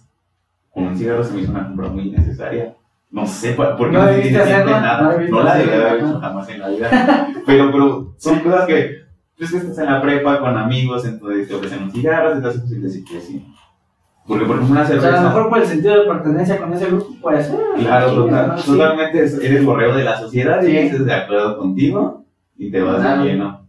[0.71, 2.75] con un cigarro se me hizo una compra muy innecesaria.
[3.13, 4.71] No sé por qué ¿No debiste hacerlo?
[4.71, 5.01] nada.
[5.03, 7.27] ¿No No, la debí haber hecho jamás en la vida.
[7.45, 8.89] Pero, pero son cosas que,
[9.37, 12.59] pues que estás en la prepa con amigos, entonces te ofrecen un cigarro, te hace
[12.59, 13.45] posible decir que sí.
[14.25, 15.21] Porque, por ejemplo, una O sea, a cerveza.
[15.21, 17.59] lo mejor por el sentido de pertenencia con ese grupo puede ser.
[17.77, 18.57] Claro, total-.
[18.59, 18.71] Sí.
[18.71, 20.77] totalmente es- eres borreo de la sociedad y Sí.
[20.77, 22.23] dices de acuerdo contigo
[22.57, 23.67] y te vas de lleno.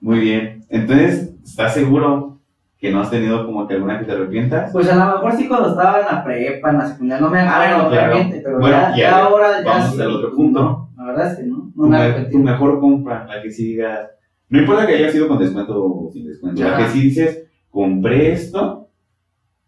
[0.00, 0.64] Muy bien.
[0.70, 2.35] Entonces, ¿estás seguro
[2.78, 4.70] que no has tenido como que alguna que te arrepientas?
[4.72, 7.40] Pues a lo mejor sí cuando estaba en la prepa, en la secundaria, no me
[7.40, 8.12] acuerdo Ah, claro.
[8.12, 10.02] obviamente, pero Bueno, ya, ahora ya vamos sí.
[10.02, 10.88] al otro punto.
[10.96, 12.32] La verdad es que no, no tu, me arrepentí.
[12.32, 14.10] tu mejor compra, la que sí digas,
[14.48, 18.32] no importa que haya sido con descuento o sin descuento, la que sí dices, compré
[18.32, 18.90] esto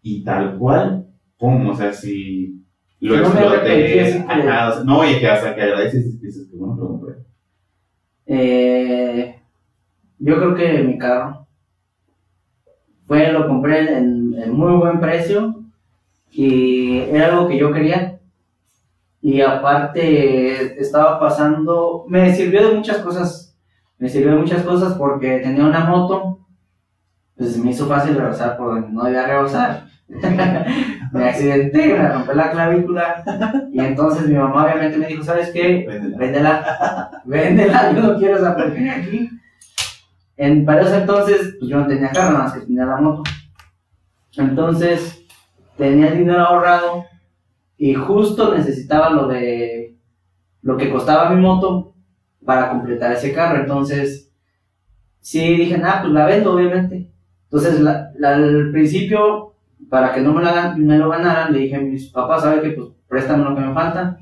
[0.01, 2.63] y tal cual, pum, o sea, si
[2.99, 6.55] lo no exploté, ajá, o sea, no, y que hasta que agradeces y dices que
[6.57, 7.15] bueno lo compré.
[8.25, 9.35] Eh,
[10.19, 11.47] yo creo que mi carro
[13.09, 15.63] fue, lo compré en, en muy buen precio
[16.31, 18.19] y era algo que yo quería.
[19.19, 23.57] Y aparte estaba pasando, me sirvió de muchas cosas,
[23.97, 26.45] me sirvió de muchas cosas porque tenía una moto,
[27.35, 29.85] pues me hizo fácil rebasar por donde no debía rebasar.
[31.11, 33.23] me accidenté, me rompí la clavícula.
[33.73, 35.83] Y entonces mi mamá obviamente me dijo, ¿sabes qué?
[35.87, 36.11] Véndela.
[36.15, 39.29] Véndela, véndela, yo no quiero esa aquí.
[40.41, 43.23] En, para ese entonces, pues yo no tenía carro, nada más que tenía la moto.
[44.37, 45.25] Entonces,
[45.75, 47.03] tenía dinero ahorrado
[47.75, 49.97] y justo necesitaba lo de
[50.61, 51.93] lo que costaba mi moto
[52.45, 53.59] para completar ese carro.
[53.59, 54.31] Entonces,
[55.19, 57.11] sí dije, nada, pues la vendo, obviamente.
[57.43, 59.55] Entonces, al principio,
[59.89, 62.69] para que no me, la, me lo ganaran, le dije a mis papás, ¿sabe qué?
[62.69, 64.17] Pues préstame lo que me falta.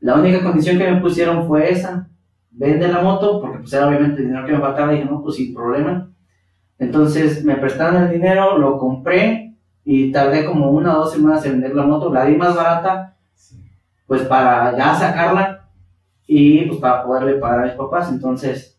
[0.00, 2.10] La única condición que me pusieron fue esa,
[2.56, 5.36] vende la moto, porque pues era obviamente el dinero que me faltaba, dije, no, pues
[5.36, 6.10] sin problema.
[6.78, 11.52] Entonces me prestaron el dinero, lo compré y tardé como una o dos semanas en
[11.52, 13.16] vender la moto, la di más barata,
[14.06, 15.68] pues para ya sacarla
[16.26, 18.78] y pues para poderle pagar a mis papás, entonces,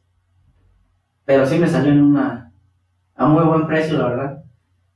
[1.26, 2.52] pero sí me salió en una,
[3.16, 4.44] a muy buen precio, la verdad.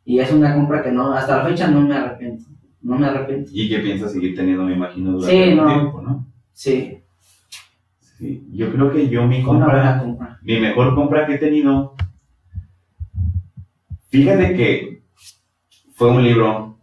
[0.03, 2.45] Y es una compra que no, hasta la fecha no me arrepiento,
[2.81, 3.51] no me arrepiento.
[3.53, 5.73] Y que piensas seguir teniendo, me imagino, durante Sí, un no.
[5.73, 6.25] tiempo, ¿no?
[6.53, 7.00] Sí,
[8.21, 8.47] Sí.
[8.51, 10.37] Yo creo que yo mi compra, compra.
[10.43, 11.95] mi mejor compra que he tenido,
[14.09, 15.01] fíjate que
[15.95, 16.77] fue un libro,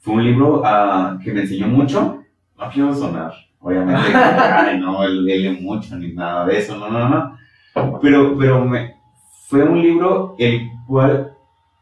[0.00, 2.20] fue un libro ah, que me enseñó mucho,
[2.58, 7.08] no quiero sonar, obviamente, ay no, él lee mucho ni nada de eso, no, no,
[7.08, 8.96] no, pero, pero me,
[9.46, 11.36] fue un libro el cual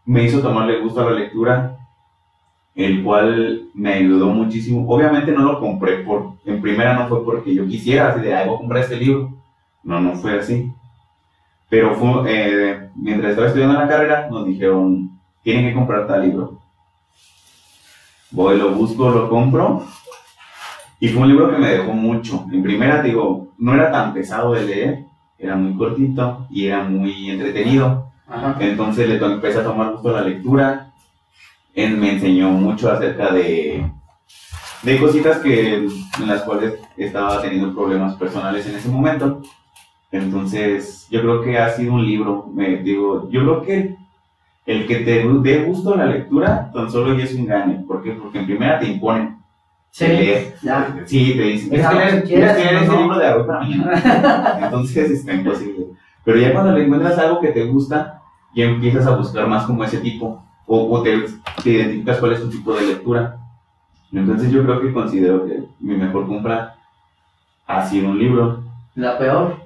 [0.04, 1.79] me hizo tomarle gusto a la lectura,
[2.74, 4.88] el cual me ayudó muchísimo.
[4.88, 8.46] Obviamente no lo compré por, en primera no fue porque yo quisiera, así de, ay,
[8.46, 9.32] voy a comprar este libro.
[9.82, 10.72] No, no fue así.
[11.68, 16.58] Pero fue, eh, mientras estaba estudiando la carrera, nos dijeron, tienen que comprar tal libro.
[18.30, 19.84] Voy, lo busco, lo compro.
[21.00, 22.44] Y fue un libro que me dejó mucho.
[22.52, 25.04] En primera, digo, no era tan pesado de leer,
[25.38, 28.10] era muy cortito y era muy entretenido.
[28.28, 28.56] Ajá.
[28.60, 30.89] Entonces le empecé a tomar gusto la lectura.
[31.74, 33.88] Él me enseñó mucho acerca de,
[34.82, 39.40] de cositas que, en las cuales estaba teniendo problemas personales en ese momento.
[40.12, 43.96] Entonces, yo creo que ha sido un libro, me digo, yo creo que
[44.66, 47.84] el que te dé gusto la lectura, tan solo ya es un gane.
[47.86, 48.12] ¿Por qué?
[48.12, 49.38] Porque en primera te imponen.
[49.90, 50.54] Sí, leer.
[50.62, 51.02] ya.
[51.04, 53.00] Sí, te dicen, Es tienes leer, que ese ¿no?
[53.00, 54.58] libro de hoy para mañana.
[54.62, 55.86] Entonces está imposible.
[56.24, 58.22] Pero ya cuando le encuentras algo que te gusta,
[58.54, 60.44] ya empiezas a buscar más como ese tipo.
[60.72, 61.24] O, o te,
[61.64, 63.36] te identificas cuál es tu tipo de lectura.
[64.12, 66.76] Entonces yo creo que considero que mi mejor compra
[67.66, 68.62] ha sido un libro.
[68.94, 69.56] La peor.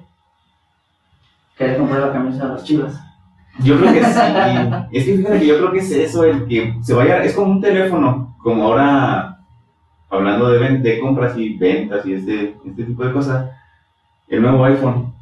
[1.55, 2.99] Querer comprar la camisa de los chivas.
[3.59, 4.19] Yo creo que sí.
[4.91, 7.51] es que fíjate que yo creo que es eso, el que se vaya, es como
[7.51, 9.37] un teléfono, como ahora
[10.09, 13.51] hablando de, de compras y ventas y este, este tipo de cosas,
[14.27, 15.13] el nuevo iPhone.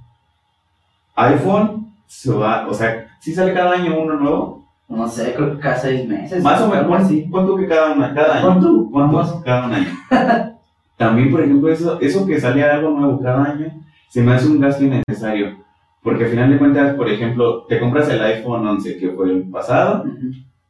[1.15, 4.62] iPhone se va, o sea, si sale cada año uno nuevo,
[4.95, 6.43] No sé, creo que cada seis meses.
[6.43, 7.27] más o menos, así.
[7.31, 8.59] tú que cada, una, cada año.
[8.59, 9.41] Tú, vamos.
[9.43, 9.87] cada un año.
[10.97, 13.71] También, por ejemplo, eso, eso que sale algo nuevo cada año,
[14.09, 15.57] se me hace un gasto innecesario.
[16.03, 19.43] Porque al final de cuentas, por ejemplo, te compras el iPhone 11, que fue el
[19.49, 20.05] pasado,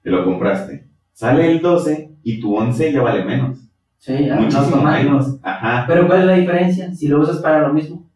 [0.01, 0.87] te lo compraste.
[1.11, 3.57] Sale el 12 y tu 11 ya vale menos.
[3.97, 5.11] Sí, ya, no Muchísimo automático.
[5.11, 5.39] menos.
[5.41, 5.85] Ajá.
[5.87, 6.93] Pero ¿cuál es la diferencia?
[6.93, 8.09] Si lo usas para lo mismo.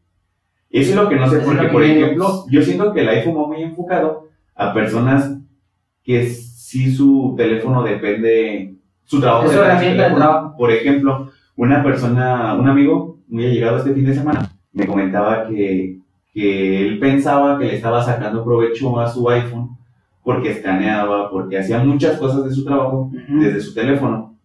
[0.70, 3.48] Eso es lo que no sé, porque por ejemplo, yo siento que el iPhone va
[3.48, 5.38] muy enfocado a personas
[6.08, 10.26] que sí su teléfono depende, su trabajo depende herramienta de teléfono.
[10.26, 10.58] trabajo.
[10.58, 16.00] Por ejemplo, una persona, un amigo muy allegado este fin de semana, me comentaba que,
[16.34, 19.72] que él pensaba que le estaba sacando provecho a su iPhone
[20.24, 23.40] porque escaneaba, porque hacía muchas cosas de su trabajo Ujú.
[23.42, 24.36] desde su teléfono,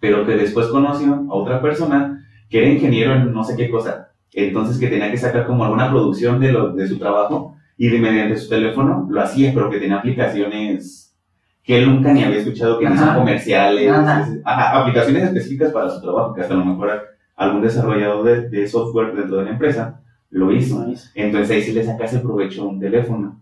[0.00, 4.08] pero que después conoció a otra persona que era ingeniero en no sé qué cosa,
[4.32, 7.98] entonces que tenía que sacar como alguna producción de, lo, de su trabajo y de
[7.98, 11.16] mediante su teléfono lo hacía, pero que tenía aplicaciones
[11.62, 14.28] que él nunca ni había escuchado, que no son comerciales, Ajá.
[14.44, 17.02] ajá, aplicaciones específicas para su trabajo, que hasta a lo mejor
[17.36, 20.84] algún desarrollador de, de software dentro de la empresa lo hizo.
[21.14, 23.40] Entonces ahí sí le sacas el provecho a un teléfono.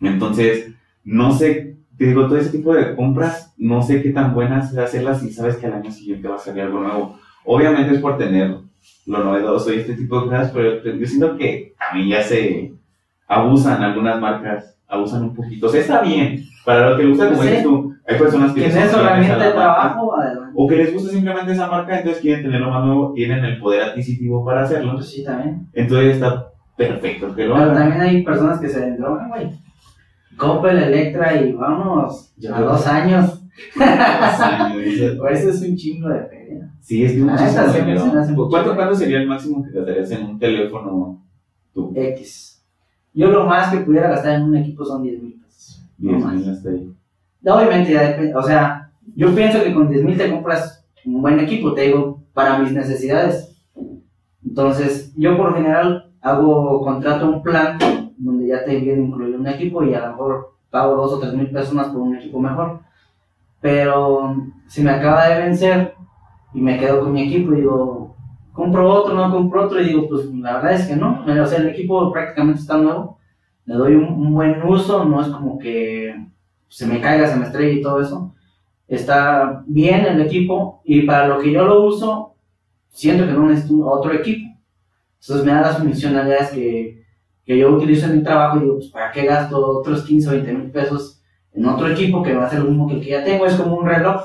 [0.00, 0.72] Entonces,
[1.04, 5.20] no sé, te digo, todo ese tipo de compras, no sé qué tan buenas hacerlas
[5.20, 7.18] si sabes que al año siguiente va a salir algo nuevo.
[7.44, 8.56] Obviamente es por tener
[9.06, 12.72] lo novedoso y este tipo de cosas, pero yo siento que también ya se
[13.26, 15.66] abusan algunas marcas, abusan un poquito.
[15.66, 18.60] O sea, está bien, para lo que le gusta, como dices tú, hay personas que
[18.60, 19.54] les ¿Tienes son fieles a herramienta de marca.
[19.60, 20.16] trabajo?
[20.20, 20.52] Adelante.
[20.54, 23.58] O que les gusta simplemente esa marca, entonces quieren tener lo más nuevo, tienen el
[23.58, 24.94] poder adquisitivo para hacerlo.
[24.94, 25.66] Pues sí, también.
[25.72, 27.74] Entonces está perfecto que lo Pero hagan.
[27.76, 29.50] también hay personas que se drogan, güey.
[30.36, 32.32] Coppel, Electra y vámonos.
[32.36, 33.42] Ya a dos años.
[33.74, 36.70] Pues eso es un chingo de feria.
[36.80, 38.74] Sí, es que Ah, hace mucho ¿Cuánto, dinero.
[38.76, 41.24] ¿Cuánto sería el máximo que gastarías en un teléfono
[41.74, 41.92] tú?
[41.96, 42.55] X.
[43.16, 45.82] Yo lo más que pudiera gastar en un equipo son 10 mil pesos.
[45.96, 46.34] No 10 más.
[46.34, 46.92] mil hasta ahí.
[47.46, 51.40] Obviamente ya depende, o sea, yo pienso que con 10 mil te compras un buen
[51.40, 53.56] equipo, te digo, para mis necesidades.
[54.44, 57.78] Entonces, yo por lo general hago, contrato un plan
[58.18, 61.34] donde ya te viene incluido un equipo y a lo mejor pago 2 o 3
[61.34, 62.80] mil pesos más por un equipo mejor.
[63.62, 65.94] Pero si me acaba de vencer
[66.52, 68.05] y me quedo con mi equipo digo,
[68.56, 71.22] compro otro, no compro otro, y digo, pues la verdad es que no.
[71.24, 73.18] O sea, el equipo prácticamente está nuevo,
[73.66, 76.14] le doy un, buen uso, no es como que
[76.68, 78.34] se me caiga, se me estrella y todo eso.
[78.88, 82.34] Está bien el equipo y para lo que yo lo uso,
[82.88, 84.56] siento que no necesito otro equipo.
[85.20, 87.04] Entonces me da las funcionalidades que,
[87.44, 90.32] que yo utilizo en mi trabajo y digo, pues ¿para qué gasto otros 15 o
[90.32, 93.10] 20 mil pesos en otro equipo que va a ser lo mismo que el que
[93.10, 93.44] ya tengo?
[93.44, 94.22] Es como un reloj.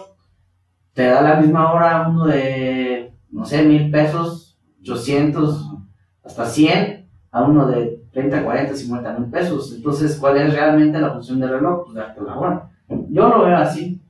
[0.94, 2.91] Te da la misma hora uno de,
[3.32, 5.78] no sé, mil pesos, 800,
[6.24, 9.74] hasta 100, a uno de 30, 40, 50 mil pesos.
[9.76, 11.86] Entonces, ¿cuál es realmente la función del reloj?
[11.86, 12.70] Pues darte la hora.
[13.10, 14.02] Yo lo veo así.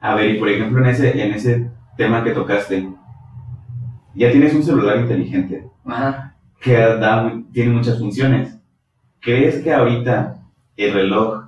[0.00, 2.88] A ver, y por ejemplo, en ese, en ese tema que tocaste,
[4.14, 6.36] ya tienes un celular inteligente Ajá.
[6.60, 8.58] que da, tiene muchas funciones.
[9.20, 10.36] ¿Crees que ahorita
[10.76, 11.44] el reloj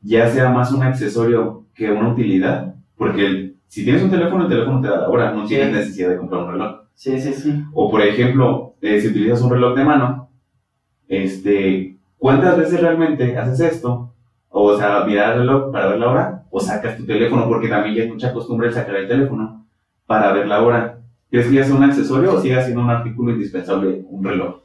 [0.00, 2.74] ya sea más un accesorio que una utilidad?
[2.96, 5.54] Porque el- si tienes un teléfono, el teléfono te da la hora, no Sí.
[5.56, 6.76] tienes necesidad de comprar un reloj.
[6.94, 7.60] Sí, sí, sí.
[7.72, 10.30] O por ejemplo, eh, si utilizas un reloj de mano,
[11.08, 14.14] este, ¿cuántas veces realmente haces esto?
[14.48, 17.96] O sea, mirar el reloj para ver la hora, o sacas tu teléfono, porque también
[17.96, 19.66] ya hay mucha costumbre de sacar el teléfono
[20.06, 21.00] para ver la hora.
[21.28, 24.60] ¿Crees que ya sea un accesorio o sigue siendo un artículo indispensable un reloj?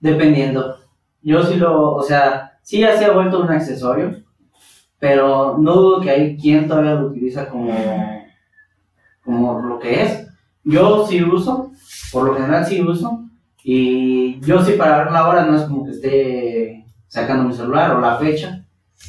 [0.00, 0.76] Dependiendo.
[1.22, 4.10] Yo sí lo, o sea, sí ya se ha vuelto un accesorio,
[5.04, 7.70] pero no dudo que hay quien todavía lo utiliza como,
[9.22, 10.26] como lo que es.
[10.64, 11.72] Yo sí uso,
[12.10, 13.22] por lo general sí uso,
[13.62, 17.90] y yo sí para ver la hora no es como que esté sacando mi celular
[17.90, 18.64] o la fecha.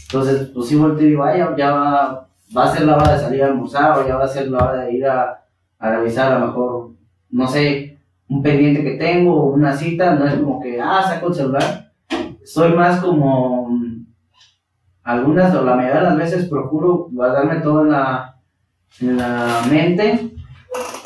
[0.07, 2.27] Entonces, pues sí volteo y digo, "Ay, ya, va,
[2.57, 4.81] a ser la hora de salir a almorzar o ya va a ser la hora
[4.81, 5.45] de ir a,
[5.79, 6.91] revisar a lo mejor,
[7.29, 11.29] no sé, un pendiente que tengo o una cita, no es como que, ah, saco
[11.29, 11.93] el celular.
[12.43, 13.84] Soy más como,
[15.05, 18.35] algunas o la mayoría de las veces procuro guardarme todo en la,
[18.99, 20.31] en la mente,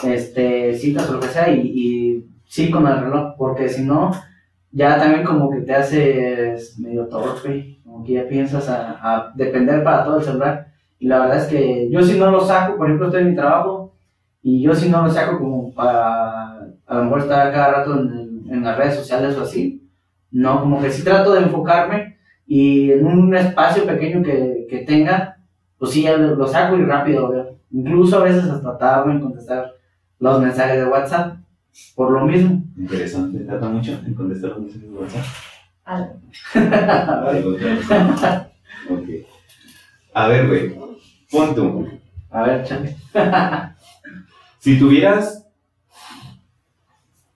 [0.03, 4.11] este, citas o lo que sea, y, y sí con el reloj, porque si no,
[4.71, 9.83] ya también como que te haces medio torpe, como que ya piensas a, a depender
[9.83, 10.67] para todo el celular.
[10.97, 13.35] Y la verdad es que yo si no lo saco, por ejemplo, estoy en mi
[13.35, 13.95] trabajo,
[14.41, 18.45] y yo si no lo saco como para a lo mejor estar cada rato en,
[18.49, 19.85] en las redes sociales o así.
[20.31, 22.08] No, como que sí trato de enfocarme
[22.51, 25.37] y en un espacio pequeño que, que tenga,
[25.77, 27.59] pues sí, ya lo, saco y rápido veo.
[27.69, 29.71] Incluso a veces hasta tardo en contestar
[30.17, 31.37] los mensajes de WhatsApp
[31.95, 32.63] por lo mismo.
[32.75, 35.25] Interesante, trata mucho en contestar los mensajes de WhatsApp.
[35.85, 36.09] a.
[38.89, 39.09] Ok.
[40.13, 40.75] A ver, güey,
[41.29, 41.87] pon tú.
[42.41, 42.95] ver, chale.
[44.57, 45.47] Si tuvieras.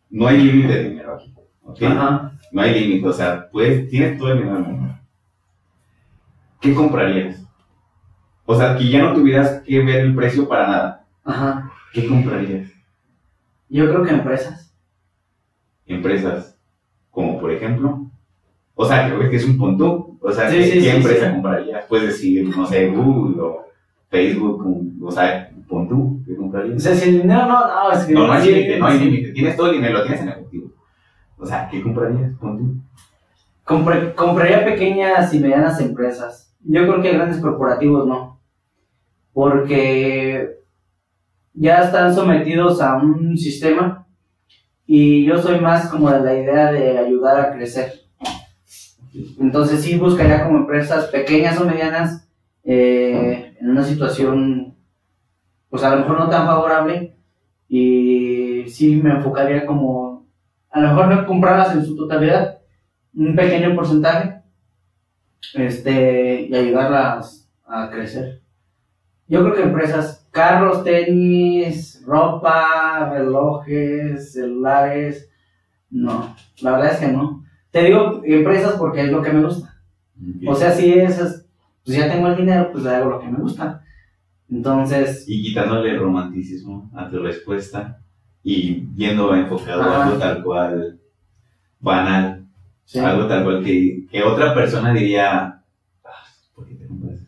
[0.10, 1.36] No hay límite de dinero aquí.
[1.62, 1.84] ¿ok?
[1.84, 2.32] Ajá.
[2.52, 5.03] No hay límite, o sea, pues tienes todo el dinero del mundo.
[6.64, 7.46] ¿Qué comprarías?
[8.46, 11.06] O sea, que ya no tuvieras que ver el precio para nada.
[11.26, 11.70] Ajá.
[11.94, 12.72] ¿Qué comprarías?
[13.70, 14.74] Yo creo que empresas.
[15.86, 16.58] Empresas,
[17.12, 18.10] como por ejemplo.
[18.76, 20.16] O sea, creo que es un punto.
[20.22, 21.86] O sea, Sí, ¿qué, sí, qué sí, empresa comprarías?
[21.86, 23.66] Puedes decir, no sé, Google o
[24.10, 26.82] Facebook, o sea, pon tú, ¿qué O comprarías?
[26.82, 28.14] sea, si el dinero no, no, es que.
[28.14, 29.32] No, no hay límite, no hay límite.
[29.34, 30.70] Tienes todo el dinero, lo tienes en efectivo.
[31.38, 32.32] O sea, ¿qué comprarías?
[32.40, 32.76] Pon tú.
[33.66, 36.53] Compre- compraría pequeñas y medianas empresas.
[36.64, 38.42] Yo creo que grandes corporativos no.
[39.34, 40.60] Porque
[41.54, 44.08] ya están sometidos a un sistema
[44.86, 47.94] y yo soy más como de la idea de ayudar a crecer.
[49.40, 52.28] Entonces sí buscaría como empresas pequeñas o medianas
[52.64, 54.76] eh, en una situación
[55.70, 57.16] pues a lo mejor no tan favorable
[57.68, 60.28] y sí me enfocaría como
[60.70, 62.60] a lo mejor no comprarlas en su totalidad,
[63.16, 64.43] un pequeño porcentaje
[65.54, 68.42] este, y ayudarlas a crecer.
[69.28, 75.30] Yo creo que empresas, carros, tenis, ropa, relojes, celulares,
[75.90, 77.46] no, la verdad es que no.
[77.72, 79.74] Te digo empresas porque es lo que me gusta.
[80.48, 81.46] O sea, si esas,
[81.84, 83.84] pues ya tengo el dinero, pues hago lo que me gusta.
[84.50, 88.00] Entonces, y quitándole romanticismo a tu respuesta
[88.44, 91.00] y yendo enfocado a algo tal cual
[91.80, 92.43] banal,
[92.86, 93.00] sí.
[93.00, 95.62] algo tal cual que, que otra persona diría,
[96.06, 96.24] "Ah,
[96.56, 97.26] ¿por qué te compras eso?".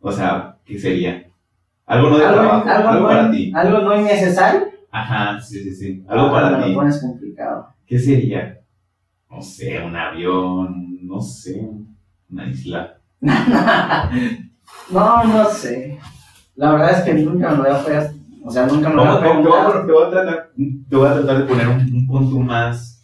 [0.00, 1.24] O sea, ¿qué sería?
[1.86, 3.52] Algo no de algo, trabajo, algo algo, no, para ti.
[3.54, 4.68] algo no innecesario.
[4.90, 6.04] Ajá, sí, sí, sí.
[6.08, 6.70] Algo Ah, para ti.
[6.70, 7.68] lo pones complicado.
[7.86, 8.60] ¿Qué sería?
[9.30, 11.68] No sé, un avión, no sé,
[12.30, 12.98] una isla.
[14.90, 15.98] No, no sé.
[16.56, 18.12] La verdad es que nunca me lo había.
[18.44, 19.86] O sea, nunca me lo había te, voy a, preguntado.
[19.86, 20.50] te voy a tratar,
[20.88, 22.97] te voy a tratar de poner un, un punto más,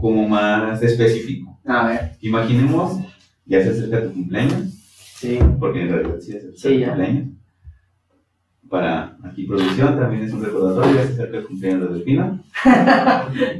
[0.00, 1.58] como más específico.
[1.66, 3.00] A ver, Imaginemos,
[3.46, 4.72] ya se acerca tu cumpleaños,
[5.16, 5.38] sí.
[5.58, 6.86] porque en realidad sí se acerca Sí, tu ya.
[6.88, 7.28] cumpleaños.
[8.68, 12.40] Para aquí producción también es un recordatorio, ya se acerca el cumpleaños de.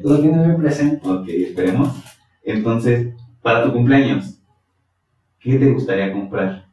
[0.04, 1.08] Lo tiene muy presente.
[1.08, 1.96] Ok, esperemos.
[2.44, 3.12] Entonces,
[3.42, 4.38] para tu cumpleaños,
[5.40, 6.64] ¿qué te gustaría comprar?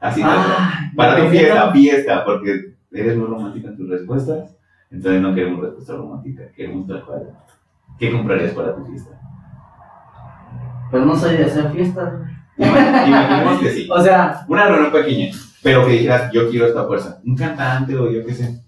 [0.00, 4.56] Así Ah, Para tu fiesta, porque eres muy romántica en tus respuestas.
[4.90, 7.30] Entonces no queremos respuesta romántica, queremos tal cual.
[7.98, 9.20] ¿Qué comprarías para tu fiesta?
[10.90, 12.14] Pues no soy de hacer fiestas.
[12.56, 13.88] Imaginemos que sí.
[13.90, 15.30] O sea, Una reunión pequeña,
[15.62, 17.20] pero que dijeras, yo quiero esta fuerza.
[17.24, 18.62] Un cantante o yo qué sé.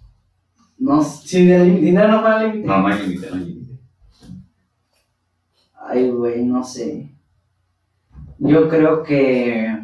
[0.78, 2.66] no, si el dinero no va límite.
[2.66, 3.80] No, no hay límite, no hay límite.
[5.74, 7.10] Ay, güey, no sé.
[8.38, 9.76] Yo creo que.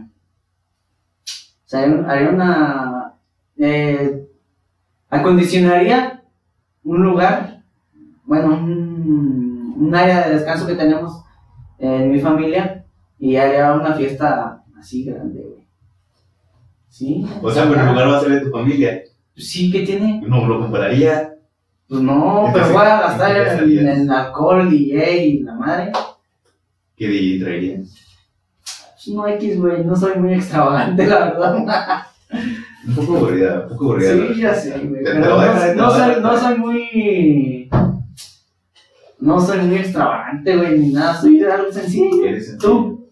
[1.24, 3.14] O sea, haría una.
[3.58, 4.28] Eh,
[5.08, 6.15] acondicionaría
[6.86, 7.62] un lugar,
[8.24, 11.22] bueno, un, un área de descanso que tenemos
[11.78, 12.84] en mi familia
[13.18, 15.66] y haría una fiesta así grande, güey.
[16.88, 17.26] ¿Sí?
[17.42, 19.02] O sea, pero el lugar va a ser de tu familia.
[19.36, 20.22] Sí, ¿qué tiene?
[20.26, 21.34] No lo compraría.
[21.88, 25.92] Pues no, pero voy a gastar ¿qué en, en alcohol, DJ y la madre.
[26.96, 27.94] ¿Qué DJ traerías?
[28.94, 32.06] Pues no X, güey, no soy muy extravagante, la verdad.
[32.88, 34.12] Un poco aburrida, un poco aburrida.
[34.34, 35.02] Sí, ya sé, güey.
[35.04, 36.22] Pero no, soy, decir.
[36.22, 37.70] no soy muy.
[39.18, 41.20] No soy muy extravagante, güey, ni nada.
[41.20, 42.24] Soy algo sencillo.
[42.24, 42.56] Eres.
[42.58, 43.10] ¿Tú?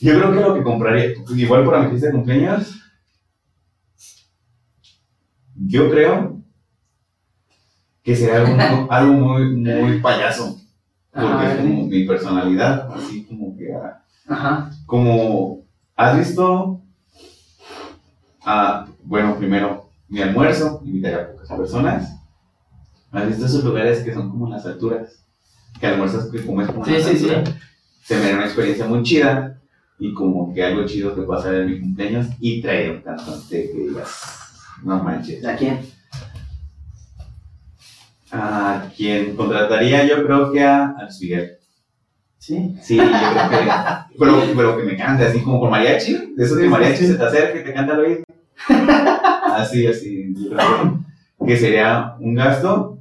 [0.00, 2.80] Yo creo que lo que compraría, igual para mi fiesta de cumpleaños,
[5.54, 6.40] yo creo
[8.02, 10.58] que sería algo, muy- algo muy, muy payaso,
[11.10, 14.70] porque Ajá, es como mi personalidad, así como que, ah, Ajá.
[14.86, 15.66] como,
[15.96, 16.82] ¿has visto?
[18.44, 22.16] Ah, bueno, primero, mi almuerzo, invitaría a pocas personas.
[23.12, 25.24] ¿Has visto esos lugares que son como en las alturas?
[25.78, 27.30] Que almuerzas que comes como en Sí, las sí, sí.
[27.30, 27.54] alturas.
[28.04, 29.60] Se me da una experiencia muy chida
[29.98, 33.78] y como que algo chido que pasa en mi cumpleaños y traer un cantante que
[33.78, 34.08] digas,
[34.82, 35.44] no manches.
[35.44, 35.80] ¿A quién?
[38.32, 40.06] ¿A quién contrataría?
[40.06, 41.56] Yo creo que a, a Miguel.
[42.38, 42.74] Sí.
[42.80, 43.70] Sí, yo creo que.
[44.18, 46.34] Pero, pero que me cante, así como con mariachi.
[46.36, 48.22] De esos que mariachi se te acerca y te canta al oído.
[49.54, 50.34] Así, así.
[50.34, 51.04] Yo creo
[51.46, 52.98] que, sería un gasto.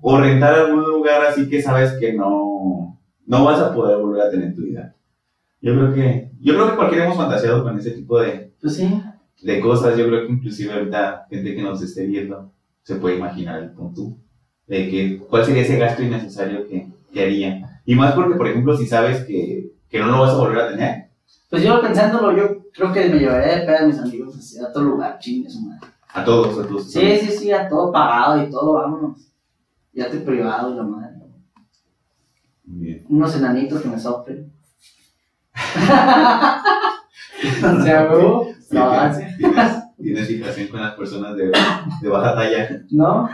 [0.00, 4.30] O rentar algún lugar así que sabes que no, no vas a poder volver a
[4.30, 4.94] tener en tu vida.
[5.60, 6.30] Yo creo que.
[6.40, 9.02] Yo creo que cualquiera hemos fantaseado con ese tipo de, Pues sí.
[9.42, 9.96] de cosas.
[9.96, 12.52] Yo creo que inclusive ahorita gente que nos esté viendo
[12.82, 14.16] se puede imaginar el punto
[14.68, 17.80] de que cuál sería ese gasto innecesario que, que haría.
[17.84, 20.68] Y más porque, por ejemplo, si sabes que, que no lo vas a volver a
[20.68, 21.06] tener,
[21.50, 24.68] Pues yo pensándolo, yo creo que me llevaría de peda a mis amigos así, a
[24.68, 25.80] otro lugar, chingue su madre.
[26.12, 26.90] a todos, a todos.
[26.90, 29.32] Sí, sí, sí, a todo pagado y todo, vámonos.
[29.92, 31.16] Ya te privado y la madre.
[32.64, 33.06] Bien.
[33.08, 34.52] Unos enanitos que me soplen.
[35.56, 35.58] o
[37.82, 38.08] sea.
[38.70, 41.52] No, Tienes- tienes, tienes fijación con las personas de,
[42.02, 42.82] de baja talla.
[42.90, 43.28] ¿No?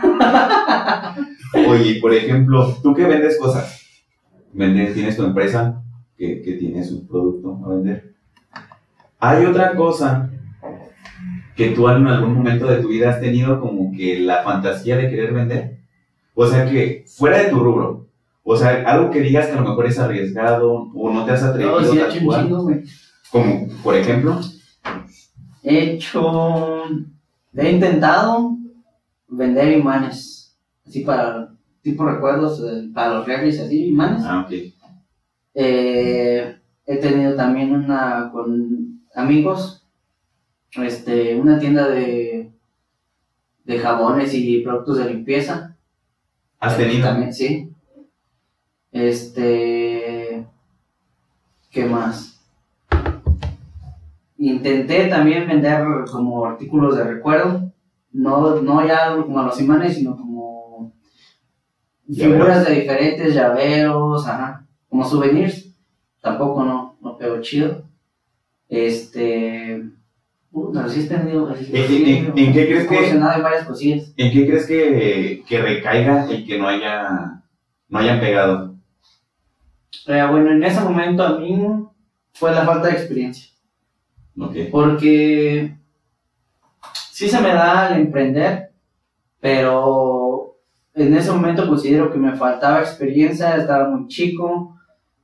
[1.67, 3.81] Oye, por ejemplo, tú que vendes cosas,
[4.53, 5.81] vendes, tienes tu empresa
[6.15, 8.12] que, que tiene su producto a vender.
[9.25, 10.29] Hay otra cosa
[11.55, 15.09] que tú en algún momento de tu vida has tenido como que la fantasía de
[15.09, 15.77] querer vender.
[16.33, 18.09] O sea, que fuera de tu rubro.
[18.43, 21.41] O sea, algo que digas que a lo mejor es arriesgado o no te has
[21.41, 22.83] atrevido No, sí.
[23.31, 24.41] Como, por ejemplo,
[25.63, 26.83] He hecho.
[27.55, 28.57] He intentado
[29.29, 30.53] vender imanes.
[30.85, 31.49] Así para.
[31.81, 34.21] Tipo recuerdos, eh, para los refres, así, imanes.
[34.25, 34.53] ah, ok.
[35.53, 39.85] Eh, he tenido también una con amigos,
[40.75, 42.51] este, una tienda de,
[43.63, 45.75] de jabones y productos de limpieza.
[46.59, 47.07] ¿Has tenido?
[47.07, 47.69] También, sí.
[48.91, 50.45] Este,
[51.71, 52.41] ¿qué más?
[54.37, 57.71] Intenté también vender como artículos de recuerdo,
[58.11, 60.93] no, no ya como los imanes, sino como
[62.07, 65.73] figuras de diferentes llaveros, ajá, como souvenirs.
[66.21, 67.83] Tampoco no, no pegó chido.
[68.73, 69.83] Este,
[70.51, 71.07] pero sí
[72.35, 74.13] ¿En- qué crees que- incursionado en varias cosillas.
[74.17, 77.43] ¿En qué crees que, que recaiga el que no haya
[77.87, 78.73] no hayan pegado?
[80.07, 81.55] Eh, bueno, en ese momento a mí
[82.33, 83.51] fue la falta de experiencia.
[84.71, 85.75] Porque
[87.11, 88.71] sí se me da el emprender,
[89.39, 90.55] pero
[90.95, 94.75] en ese momento considero que me faltaba experiencia, estaba muy chico,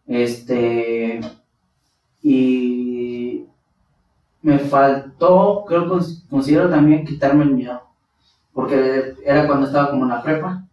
[0.06, 1.20] este,
[2.22, 2.78] Y
[4.42, 7.82] me faltó, creo que considero también quitarme el miedo,
[8.54, 10.66] porque era cuando estaba como en la prepa.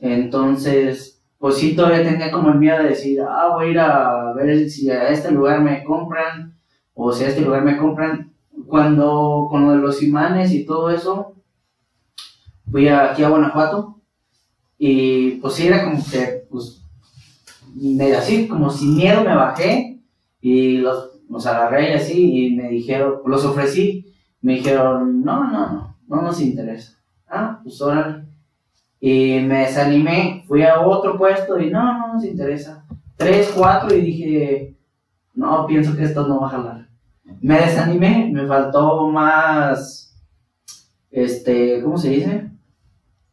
[0.00, 4.32] Entonces, pues sí, todavía tenía como el miedo de decir, ah, voy a ir a
[4.32, 6.54] ver si a este lugar me compran,
[6.94, 8.32] o si a este lugar me compran.
[8.66, 11.34] Cuando, con lo de los imanes y todo eso,
[12.70, 14.00] fui aquí a Guanajuato,
[14.78, 16.82] y pues sí, era como que, pues,
[18.16, 20.00] así, como sin miedo me bajé,
[20.40, 25.72] y los, los agarré y así, y me dijeron, los ofrecí, me dijeron, no, no,
[25.72, 26.98] no, no nos interesa.
[27.26, 28.26] Ah, pues órale.
[29.00, 32.84] Y me desanimé, fui a otro puesto y no, no nos interesa.
[33.16, 34.76] Tres, cuatro y dije,
[35.34, 36.88] no, pienso que esto no va a jalar.
[37.40, 40.14] Me desanimé, me faltó más,
[41.10, 42.51] este, ¿cómo se dice?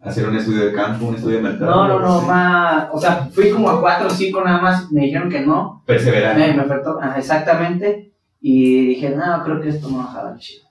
[0.02, 1.72] Hacer un estudio de campo, un estudio de mercado.
[1.72, 5.02] No, no, no, más, o sea, fui como a cuatro o cinco nada más, me
[5.02, 5.84] dijeron que no.
[5.86, 6.38] Perseverar.
[6.38, 10.64] Me, me faltó, exactamente, y dije, no, creo que esto no va a jalar chido.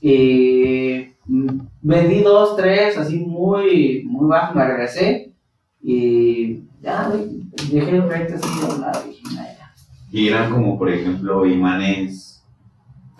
[0.00, 1.14] Y
[1.80, 5.32] vendí dos, tres, así muy, muy bajo, me regresé
[5.82, 7.10] y ya,
[7.70, 9.12] dejé el proyecto así de lado
[10.12, 12.44] y eran como, por ejemplo, imanes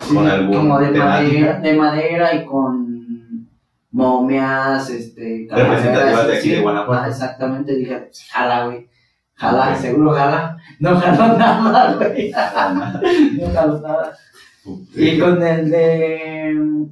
[0.07, 2.82] con algún como de madera, de madera y con
[3.93, 7.03] momias, este, representativas de aquí de Guanajuato.
[7.03, 8.89] Ah, exactamente, dije, jala, güey.
[9.35, 10.57] Jala, seguro jala.
[10.79, 12.31] No jaló nada, güey.
[12.31, 14.17] no jaló nada.
[14.95, 16.87] Y con el de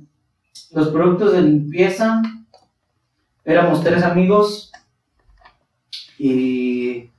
[0.71, 2.21] los productos de limpieza,
[3.43, 4.71] éramos tres amigos
[6.19, 7.09] y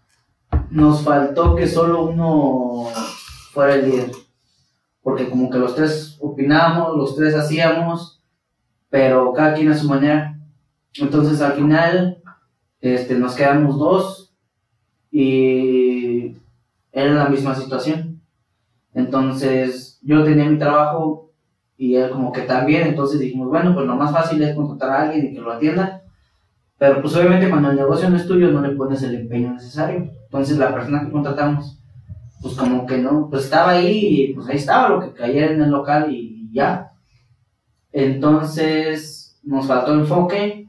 [0.71, 2.89] nos faltó que solo uno
[3.53, 4.13] fuera el líder.
[5.03, 8.22] Porque como que los tres opinábamos, los tres hacíamos,
[8.93, 10.39] pero cada quien a su manera.
[10.97, 12.23] Entonces al final
[12.79, 14.35] este, nos quedamos dos
[15.11, 16.37] y
[16.93, 18.21] era la misma situación.
[18.93, 21.33] Entonces yo tenía mi trabajo
[21.79, 25.03] y él como que también, entonces dijimos, bueno, pues lo más fácil es contratar a
[25.05, 26.03] alguien y que lo atienda,
[26.77, 30.13] pero pues obviamente cuando el negocio no es tuyo no le pones el empeño necesario,
[30.25, 31.81] entonces la persona que contratamos,
[32.43, 35.63] pues como que no, pues estaba ahí y pues ahí estaba lo que caía en
[35.63, 36.92] el local y ya.
[37.93, 40.69] Entonces nos faltó enfoque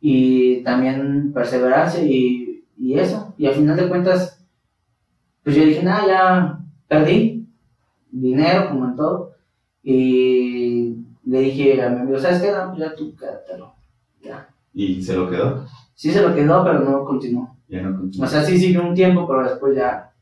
[0.00, 4.44] y también perseverancia y, y eso, y al final de cuentas,
[5.42, 7.48] pues yo dije, nada, ya perdí
[8.10, 9.32] dinero como en todo,
[9.82, 12.52] y le dije a mi amigo, ¿sabes qué?
[12.52, 13.74] No, pues ya tú quédatelo.
[14.22, 14.48] Ya.
[14.72, 15.66] ¿Y se lo quedó?
[15.94, 17.56] Sí se lo quedó, pero no continuó.
[17.68, 18.26] Ya no continuó.
[18.26, 20.12] O sea, sí siguió un tiempo, pero después ya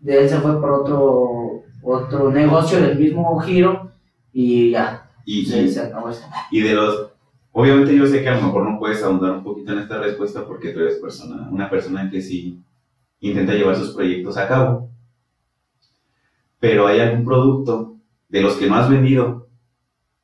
[0.00, 3.92] de él se fue por otro, otro negocio del mismo giro
[4.32, 5.05] y ya.
[5.26, 6.10] Y, se acabó
[6.52, 7.10] Y de los...
[7.50, 10.46] Obviamente yo sé que a lo mejor no puedes ahondar un poquito en esta respuesta
[10.46, 12.62] porque tú eres persona, una persona que sí
[13.20, 14.90] intenta llevar sus proyectos a cabo.
[16.60, 17.96] Pero hay algún producto
[18.28, 19.48] de los que no has vendido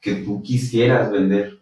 [0.00, 1.60] que tú quisieras vender?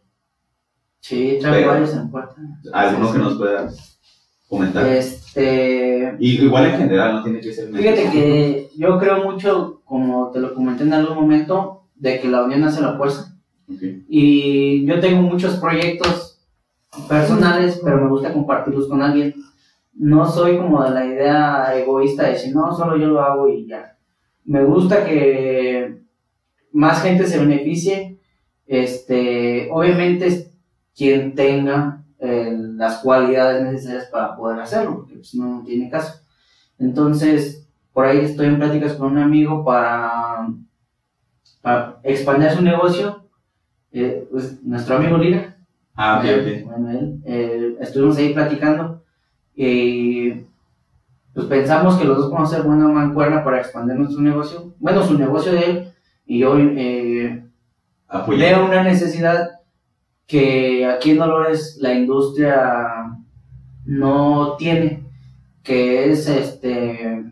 [0.99, 2.37] Sí, traigo varios en puerta.
[2.73, 4.01] ¿Alguno que nos puedas
[4.49, 4.87] comentar?
[4.87, 6.17] Este...
[6.19, 7.73] Y igual en general, no tiene que ser...
[7.73, 12.43] Fíjate que yo creo mucho, como te lo comenté en algún momento, de que la
[12.43, 13.30] unión hace la fuerza.
[14.09, 16.41] Y yo tengo muchos proyectos
[17.09, 19.35] personales, pero me gusta compartirlos con alguien.
[19.95, 23.67] No soy como de la idea egoísta de decir, no, solo yo lo hago y
[23.67, 23.97] ya.
[24.45, 26.01] Me gusta que
[26.73, 28.19] más gente se beneficie.
[28.67, 30.51] Este, obviamente,
[30.97, 36.21] quien tenga eh, las cualidades necesarias para poder hacerlo, porque pues, no tiene caso.
[36.79, 40.49] Entonces, por ahí estoy en pláticas con un amigo para,
[41.61, 43.20] para expandir su negocio.
[43.93, 45.57] Eh, pues, nuestro amigo Lira.
[45.95, 49.03] Ah, ok, Bueno, él, eh, estuvimos ahí platicando
[49.55, 50.33] y
[51.35, 54.75] pues pensamos que los dos podemos hacer buena mancuerna para expandir nuestro negocio.
[54.79, 55.93] Bueno, su negocio de él
[56.27, 57.45] y yo eh,
[58.29, 59.51] veo una necesidad
[60.27, 63.17] que aquí en Dolores la industria
[63.85, 65.05] no tiene,
[65.63, 67.25] que es este,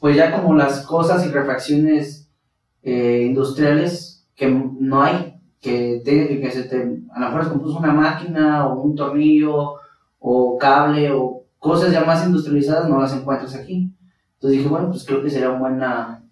[0.00, 2.30] pues ya como las cosas y refacciones
[2.82, 5.33] eh, industriales que no hay,
[5.64, 6.76] que, que se te,
[7.10, 9.76] a lo mejor se compuso una máquina o un tornillo
[10.18, 13.90] o cable o cosas ya más industrializadas no las encuentras aquí.
[14.34, 16.22] Entonces dije, bueno, pues creo que sería buena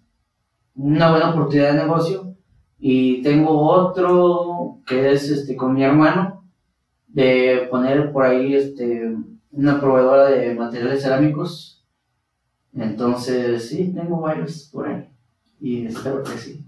[0.75, 2.35] una buena oportunidad de negocio.
[2.77, 6.43] Y tengo otro que es este con mi hermano
[7.07, 9.15] de poner por ahí este
[9.51, 11.83] una proveedora de materiales cerámicos.
[12.75, 15.07] Entonces sí tengo varios por ahí
[15.59, 16.63] y espero que sí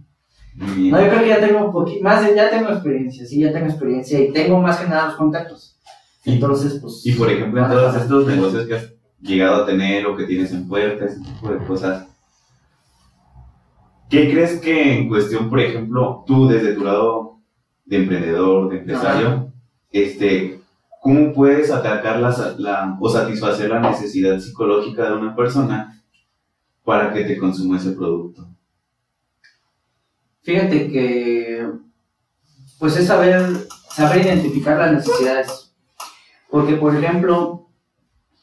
[0.55, 3.67] no yo creo que ya tengo un poquito más ya tengo experiencia sí ya tengo
[3.67, 5.77] experiencia y tengo más que nada los contactos.
[6.23, 10.15] Entonces pues y por ejemplo en todos estos negocios que has llegado a tener o
[10.15, 12.07] que tienes en puerta ese tipo de cosas
[14.09, 17.39] ¿Qué crees que en cuestión, por ejemplo, tú desde tu lado
[17.85, 19.51] de emprendedor, de empresario,
[19.91, 20.61] este,
[21.01, 26.03] cómo puedes atacar la, la, o satisfacer la necesidad psicológica de una persona
[26.83, 28.47] para que te consuma ese producto?
[30.45, 31.67] Fíjate que,
[32.77, 35.73] pues es saber, saber identificar las necesidades.
[36.51, 37.67] Porque, por ejemplo,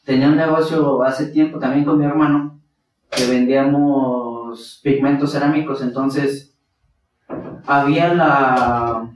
[0.03, 2.59] tenía un negocio hace tiempo también con mi hermano
[3.09, 6.53] que vendíamos pigmentos cerámicos, entonces
[7.65, 9.09] había la,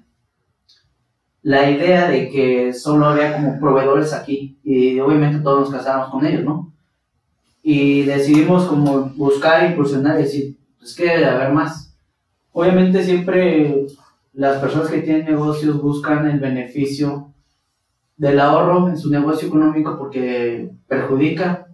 [1.41, 6.25] la idea de que solo había como proveedores aquí y obviamente todos nos casábamos con
[6.25, 6.73] ellos, ¿no?
[7.61, 11.86] Y decidimos como buscar, impulsionar y decir, pues que debe haber más.
[12.59, 13.85] Obviamente siempre
[14.33, 17.31] las personas que tienen negocios buscan el beneficio
[18.15, 21.67] del ahorro en su negocio económico porque perjudica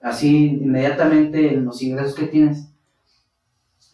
[0.00, 2.68] así inmediatamente en los ingresos que tienes.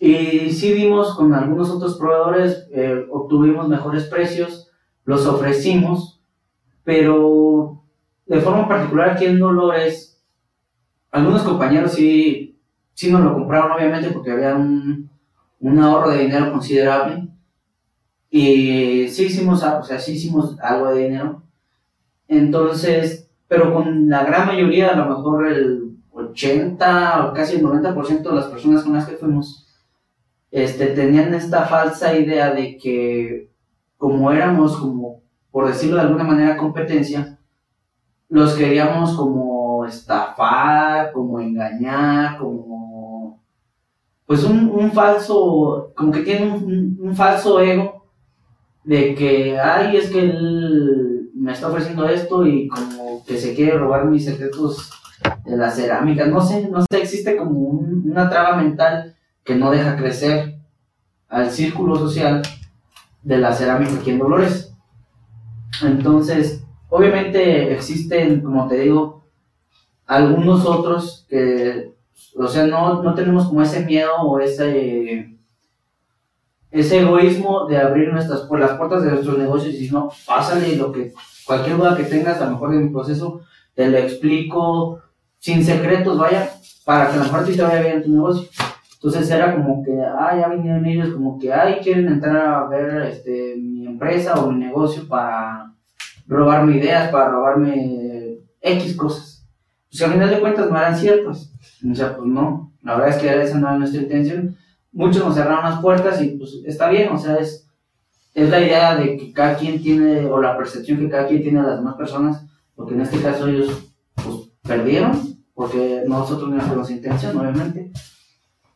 [0.00, 4.70] Y sí vimos con algunos otros proveedores, eh, obtuvimos mejores precios,
[5.04, 6.22] los ofrecimos,
[6.82, 7.82] pero
[8.24, 10.24] de forma particular aquí en Dolores,
[11.10, 12.58] algunos compañeros sí,
[12.94, 15.10] sí nos lo compraron obviamente porque había un,
[15.60, 17.28] un ahorro de dinero considerable.
[18.30, 21.42] Y sí hicimos, o sea, sí hicimos algo de dinero.
[22.28, 28.22] Entonces, pero con la gran mayoría, a lo mejor el 80 o casi el 90%
[28.22, 29.66] de las personas con las que fuimos,
[30.50, 33.50] este, tenían esta falsa idea de que
[33.96, 37.38] como éramos como, por decirlo de alguna manera, competencia,
[38.28, 42.75] los queríamos como estafar, como engañar, como
[44.26, 48.06] pues un, un falso, como que tiene un, un, falso ego
[48.82, 53.78] de que, ay, es que él me está ofreciendo esto y como que se quiere
[53.78, 54.90] robar mis secretos
[55.44, 59.14] de la cerámica, no sé, no sé, existe como una traba mental
[59.44, 60.58] que no deja crecer
[61.28, 62.42] al círculo social
[63.22, 64.74] de la cerámica aquí en Dolores.
[65.82, 69.24] Entonces, obviamente existen, como te digo,
[70.06, 71.95] algunos otros que,
[72.36, 75.36] o sea, no, no tenemos como ese miedo o ese,
[76.70, 80.92] ese egoísmo de abrir nuestras, las puertas de nuestros negocios y decir, no, pásale lo
[80.92, 81.12] que,
[81.46, 83.40] cualquier duda que tengas, a lo mejor de mi proceso,
[83.74, 85.00] te lo explico,
[85.38, 86.50] sin secretos, vaya,
[86.84, 88.48] para que a lo mejor te vaya bien tu negocio.
[88.94, 93.02] Entonces era como que, ah, ya vinieron ellos, como que, ay, quieren entrar a ver
[93.02, 95.72] este, mi empresa o mi negocio para
[96.26, 99.35] robarme ideas, para robarme X cosas.
[99.96, 101.50] Pues al final de cuentas no eran ciertas.
[101.90, 104.54] O sea, pues no, la verdad es que esa no era nuestra intención.
[104.92, 107.66] Muchos nos cerraron las puertas y pues está bien, o sea, es,
[108.34, 111.62] es la idea de que cada quien tiene, o la percepción que cada quien tiene
[111.62, 112.44] de las demás personas,
[112.74, 115.18] porque en este caso ellos pues perdieron
[115.54, 117.90] porque nosotros no tenemos intención, obviamente,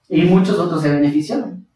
[0.09, 1.67] y muchos otros se beneficiaron.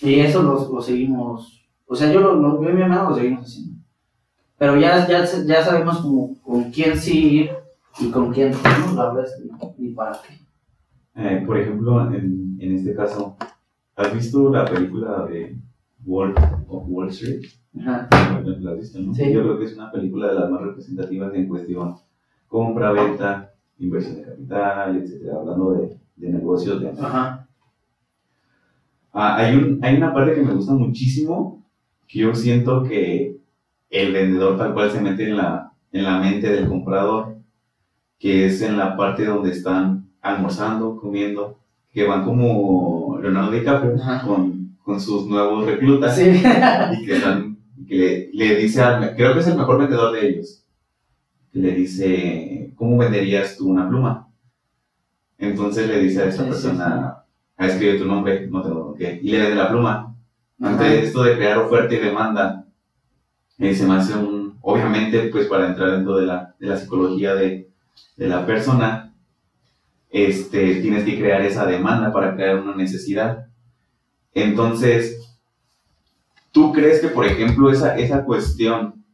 [0.00, 3.76] Y eso lo, seguimos, o sea, yo, lo, yo y mi hermano lo seguimos haciendo.
[4.58, 7.65] Pero ya, ya, ya sabemos como, con quién sí ir
[7.98, 10.34] y con quién no, verdad es ni para qué.
[11.14, 13.36] Eh, por ejemplo, en, en este caso,
[13.96, 15.56] ¿has visto la película de
[16.00, 16.36] Wolf
[16.68, 17.42] of Wall Street?
[17.80, 18.08] Ajá.
[18.10, 19.14] ¿La has visto, no?
[19.14, 19.32] Sí.
[19.32, 21.94] Yo creo que es una película de las más representativas en cuestión
[22.46, 26.80] compra, venta, inversión de capital, etcétera, hablando de, de negocios.
[26.80, 27.48] De Ajá.
[29.12, 31.64] Ah, hay, un, hay una parte que me gusta muchísimo,
[32.06, 33.40] que yo siento que
[33.88, 37.35] el vendedor tal cual se mete en la, en la mente del comprador,
[38.18, 41.58] que es en la parte donde están almorzando, comiendo,
[41.92, 43.96] que van como Leonardo DiCaprio
[44.26, 46.24] con, con, sus nuevos reclutas sí.
[47.00, 47.56] y que, están,
[47.88, 50.64] que le, le dice al, creo que es el mejor vendedor de ellos,
[51.52, 54.28] que le dice, ¿cómo venderías tú una pluma?
[55.38, 57.24] Entonces le dice a esta persona,
[57.56, 60.14] a escribe tu nombre, no tengo qué, y le vende la pluma.
[60.58, 62.66] Entonces esto de crear oferta y demanda,
[63.58, 67.34] eh, se me hace un, obviamente pues para entrar dentro de la, de la psicología
[67.34, 67.65] de,
[68.16, 69.14] de la persona,
[70.10, 73.46] este, tienes que crear esa demanda para crear una necesidad.
[74.32, 75.36] Entonces,
[76.52, 79.04] ¿tú crees que, por ejemplo, esa, esa cuestión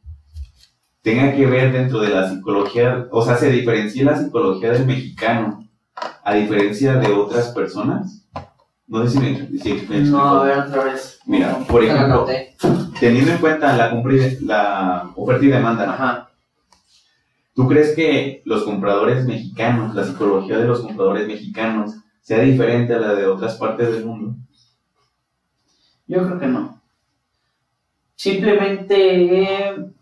[1.02, 5.68] tenga que ver dentro de la psicología, o sea, se diferencia la psicología del mexicano
[6.24, 8.24] a diferencia de otras personas.
[8.86, 11.18] No sé si me, si No, a ver otra vez.
[11.26, 12.26] Mira, por ejemplo,
[13.00, 13.92] teniendo en cuenta la,
[14.42, 16.28] la oferta y demanda, Ajá.
[17.54, 23.00] ¿Tú crees que los compradores mexicanos, la psicología de los compradores mexicanos, sea diferente a
[23.00, 24.36] la de otras partes del mundo?
[26.06, 26.80] Yo creo que no.
[28.14, 29.92] Simplemente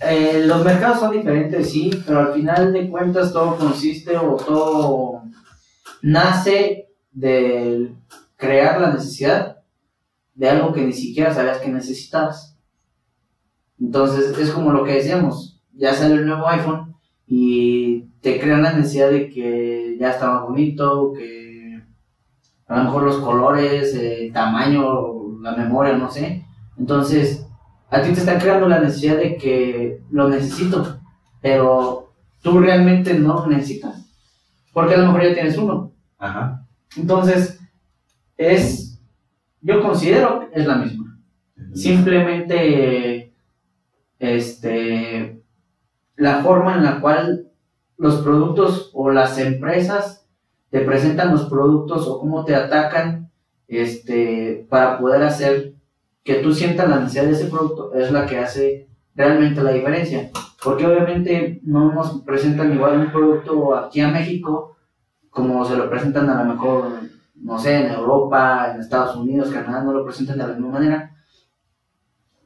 [0.00, 5.22] eh, los mercados son diferentes, sí, pero al final de cuentas todo consiste o todo
[6.02, 7.94] nace de
[8.36, 9.58] crear la necesidad
[10.34, 12.58] de algo que ni siquiera sabías que necesitabas.
[13.80, 16.94] Entonces es como lo que decíamos, ya sale el nuevo iPhone
[17.26, 21.82] y te crean la necesidad de que ya está más bonito, que
[22.66, 26.44] a lo mejor los colores, el tamaño, la memoria, no sé.
[26.78, 27.46] Entonces,
[27.90, 31.00] a ti te están creando la necesidad de que lo necesito,
[31.40, 34.06] pero tú realmente no lo necesitas.
[34.72, 35.92] Porque a lo mejor ya tienes uno.
[36.18, 36.66] Ajá.
[36.96, 37.60] Entonces,
[38.36, 39.00] es,
[39.60, 41.18] yo considero que es la misma.
[41.74, 43.34] Simplemente,
[44.18, 45.41] este,
[46.22, 47.48] la forma en la cual
[47.98, 50.26] los productos o las empresas
[50.70, 53.30] te presentan los productos o cómo te atacan,
[53.68, 55.74] este, para poder hacer
[56.22, 60.30] que tú sientas la necesidad de ese producto es la que hace realmente la diferencia.
[60.62, 64.76] Porque obviamente no nos presentan igual un producto aquí a México
[65.30, 66.92] como se lo presentan a lo mejor,
[67.36, 71.16] no sé, en Europa, en Estados Unidos, Canadá, no lo presentan de la misma manera.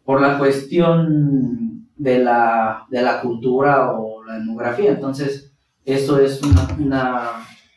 [0.05, 4.93] Por la cuestión de la, de la cultura o la demografía.
[4.93, 5.53] Entonces,
[5.85, 7.31] eso es una, una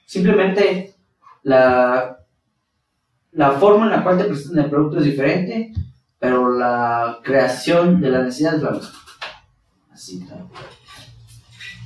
[0.06, 0.94] simplemente
[1.44, 2.20] la,
[3.32, 5.74] la forma en la cual te presentan el producto es diferente
[6.20, 8.90] pero la creación de la necesidad es la misma.
[9.92, 10.26] Así,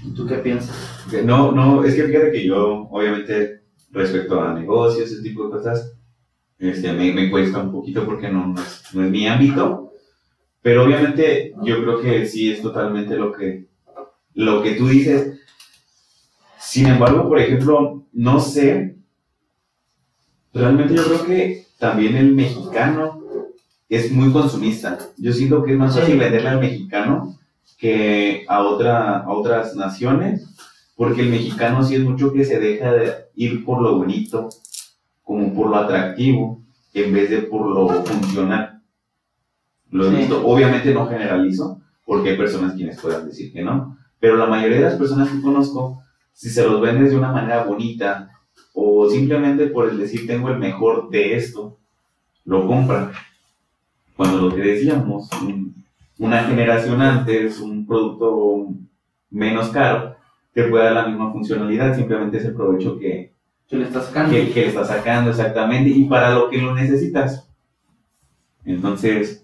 [0.04, 0.76] ¿Y tú qué piensas?
[1.24, 5.96] No, no, es que fíjate que yo, obviamente, respecto a negocios, ese tipo de cosas,
[6.58, 9.93] este, me, me cuesta un poquito porque no, no, es, no es mi ámbito,
[10.64, 13.66] pero obviamente yo creo que sí es totalmente lo que,
[14.34, 15.42] lo que tú dices.
[16.58, 18.96] Sin embargo, por ejemplo, no sé,
[20.54, 23.22] realmente yo creo que también el mexicano
[23.90, 24.98] es muy consumista.
[25.18, 27.38] Yo siento que es más fácil venderle al mexicano
[27.78, 30.48] que a, otra, a otras naciones,
[30.96, 34.48] porque el mexicano sí es mucho que se deja de ir por lo bonito,
[35.24, 36.62] como por lo atractivo,
[36.94, 38.73] en vez de por lo funcional.
[39.94, 44.38] Lo he visto, obviamente no generalizo, porque hay personas quienes puedan decir que no, pero
[44.38, 46.02] la mayoría de las personas que conozco,
[46.34, 48.32] si se los vendes de una manera bonita,
[48.74, 51.78] o simplemente por el decir tengo el mejor de esto,
[52.44, 53.12] lo compran
[54.18, 55.30] cuando lo que decíamos,
[56.18, 58.70] una generación antes, un producto
[59.30, 60.16] menos caro,
[60.54, 63.32] te puede dar la misma funcionalidad, simplemente es el provecho que,
[63.68, 64.32] que le estás sacando.
[64.34, 67.48] Que, le estás sacando, exactamente, y para lo que lo necesitas.
[68.66, 69.43] Entonces,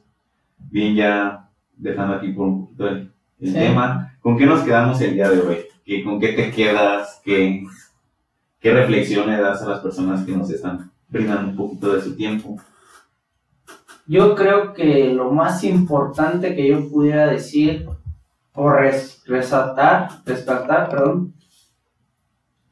[0.70, 5.30] bien, ya dejando aquí por un poquito el, tema, ¿con qué nos quedamos el día
[5.30, 5.58] de hoy?
[5.86, 7.22] ¿Qué, ¿Con qué te quedas?
[7.24, 7.64] ¿Qué,
[8.60, 12.58] ¿Qué reflexiones das a las personas que nos están brindando un poquito de su tiempo?
[14.06, 17.88] Yo creo que lo más importante que yo pudiera decir
[18.54, 21.34] o resaltar, rescatar, perdón,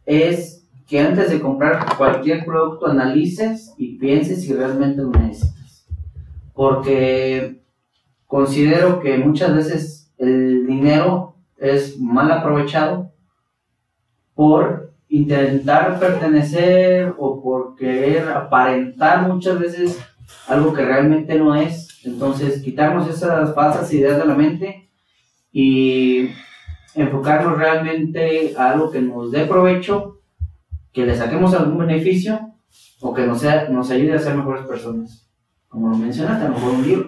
[0.05, 5.85] es que antes de comprar cualquier producto analices y pienses si realmente lo necesitas.
[6.53, 7.61] Porque
[8.27, 13.11] considero que muchas veces el dinero es mal aprovechado
[14.35, 19.99] por intentar pertenecer o por querer aparentar muchas veces
[20.47, 22.01] algo que realmente no es.
[22.03, 24.89] Entonces, quitarnos esas falsas ideas de la mente
[25.51, 26.29] y
[26.93, 30.19] enfocarnos realmente a algo que nos dé provecho,
[30.91, 32.53] que le saquemos algún beneficio
[33.01, 35.29] o que nos, nos ayude a ser mejores personas.
[35.67, 37.06] Como lo mencionaste, a lo mejor un libro.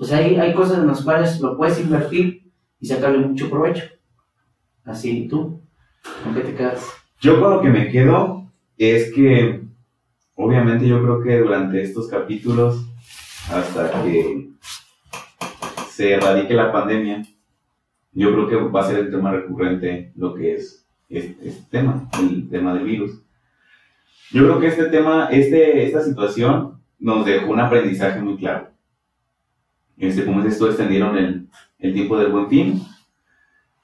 [0.00, 3.84] Sea, hay, hay cosas en las cuales lo puedes invertir y sacarle mucho provecho.
[4.84, 5.60] Así, ¿tú?
[6.22, 6.86] ¿Con qué te quedas?
[7.20, 9.68] Yo con lo que me quedo es que
[10.40, 12.86] Obviamente yo creo que durante estos capítulos,
[13.50, 14.50] hasta que
[15.88, 17.24] se erradique la pandemia,
[18.12, 22.48] yo creo que va a ser el tema recurrente lo que es este, tema, el
[22.48, 23.20] tema del virus.
[24.30, 28.68] Yo creo que este tema, este, esta situación nos dejó un aprendizaje muy claro.
[29.98, 31.16] Este, como es esto, extendieron
[31.78, 32.82] el, tiempo del buen fin.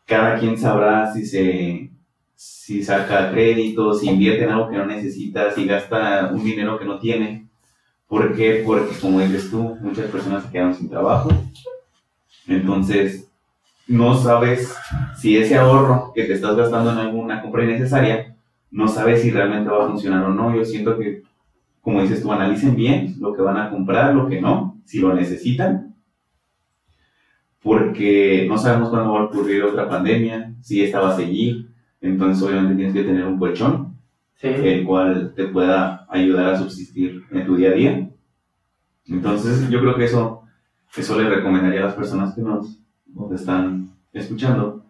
[0.06, 1.90] Cada quien sabrá si
[2.36, 6.84] si saca créditos, si invierte en algo que no necesita, si gasta un dinero que
[6.84, 7.46] no tiene.
[8.06, 8.62] ¿Por qué?
[8.66, 11.30] Porque, como dices tú, muchas personas se quedan sin trabajo.
[12.46, 13.28] Entonces,
[13.86, 14.76] no sabes
[15.16, 18.36] si ese ahorro que te estás gastando en alguna compra innecesaria,
[18.70, 20.54] no sabes si realmente va a funcionar o no.
[20.54, 21.22] Yo siento que,
[21.80, 25.14] como dices tú, analicen bien lo que van a comprar, lo que no, si lo
[25.14, 25.93] necesitan.
[27.64, 32.46] Porque no sabemos cuándo va a ocurrir otra pandemia, si esta va a seguir, entonces,
[32.46, 33.96] obviamente, tienes que tener un colchón,
[34.42, 38.10] el cual te pueda ayudar a subsistir en tu día a día.
[39.06, 40.42] Entonces, yo creo que eso,
[40.94, 44.84] eso le recomendaría a las personas que nos, nos están escuchando,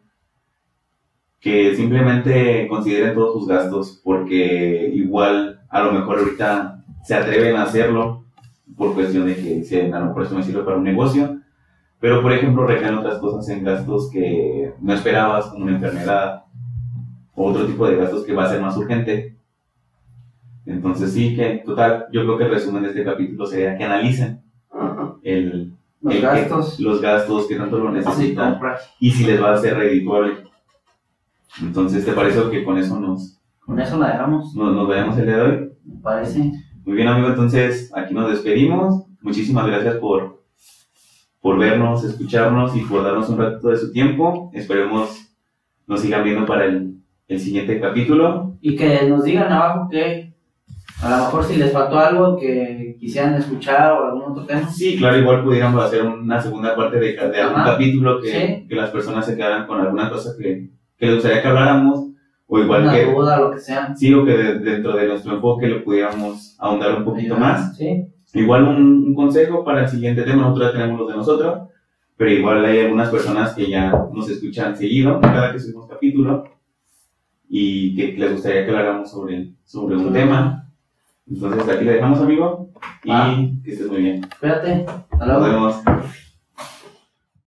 [1.41, 7.64] que simplemente consideren todos sus gastos, porque igual a lo mejor ahorita se atreven a
[7.64, 8.25] hacerlo
[8.77, 11.41] por cuestión de que dicen, a lo mejor esto me sirve para un negocio,
[12.05, 16.44] pero por ejemplo recaen otras cosas en gastos que no esperabas, como una enfermedad,
[17.34, 19.38] o otro tipo de gastos que va a ser más urgente.
[20.66, 24.42] Entonces sí, que total, yo creo que el resumen de este capítulo sería que analicen
[25.22, 26.78] el, Los el que- gastos.
[26.78, 28.61] los gastos que tanto lo necesitan
[29.00, 30.44] y si les va a ser redituable.
[31.62, 35.24] Entonces, ¿te parece que con eso nos, Con eso la dejamos, nos, nos vayamos el
[35.24, 35.70] día de hoy?
[35.86, 36.52] me parece.
[36.84, 39.07] Muy bien, amigo, entonces aquí nos despedimos.
[39.22, 40.43] Muchísimas gracias por,
[41.45, 44.51] por vernos, escucharnos y por darnos un ratito de su tiempo.
[44.55, 45.28] Esperemos
[45.86, 46.95] nos sigan viendo para el,
[47.28, 48.57] el siguiente capítulo.
[48.62, 50.32] Y que nos digan abajo que
[51.03, 54.66] a lo mejor si les faltó algo que quisieran escuchar o algún otro tema.
[54.70, 57.72] Sí, claro, igual pudiéramos hacer una segunda parte de, de algún Ajá.
[57.72, 58.66] capítulo que, Sí.
[58.66, 62.07] que las personas se quedaran con alguna cosa que, que les gustaría que habláramos.
[62.47, 63.95] O igual Una que, duda, lo que sea.
[63.95, 67.76] sí, o que de- dentro de nuestro enfoque lo pudiéramos ahondar un poquito más.
[67.76, 68.07] Sí.
[68.35, 71.68] Igual un, un consejo para el siguiente tema, nosotros ya tenemos los de nosotros,
[72.16, 76.45] pero igual hay algunas personas que ya nos escuchan seguido, cada que subimos capítulo,
[77.49, 80.68] y que les gustaría que habláramos sobre, sobre un tema.
[81.30, 82.70] Entonces aquí le dejamos, amigo,
[83.05, 83.37] y Ah.
[83.64, 84.26] que estés muy bien.
[84.41, 84.85] Cuídate.
[85.11, 85.55] Hasta Nos luego.
[85.55, 86.24] vemos.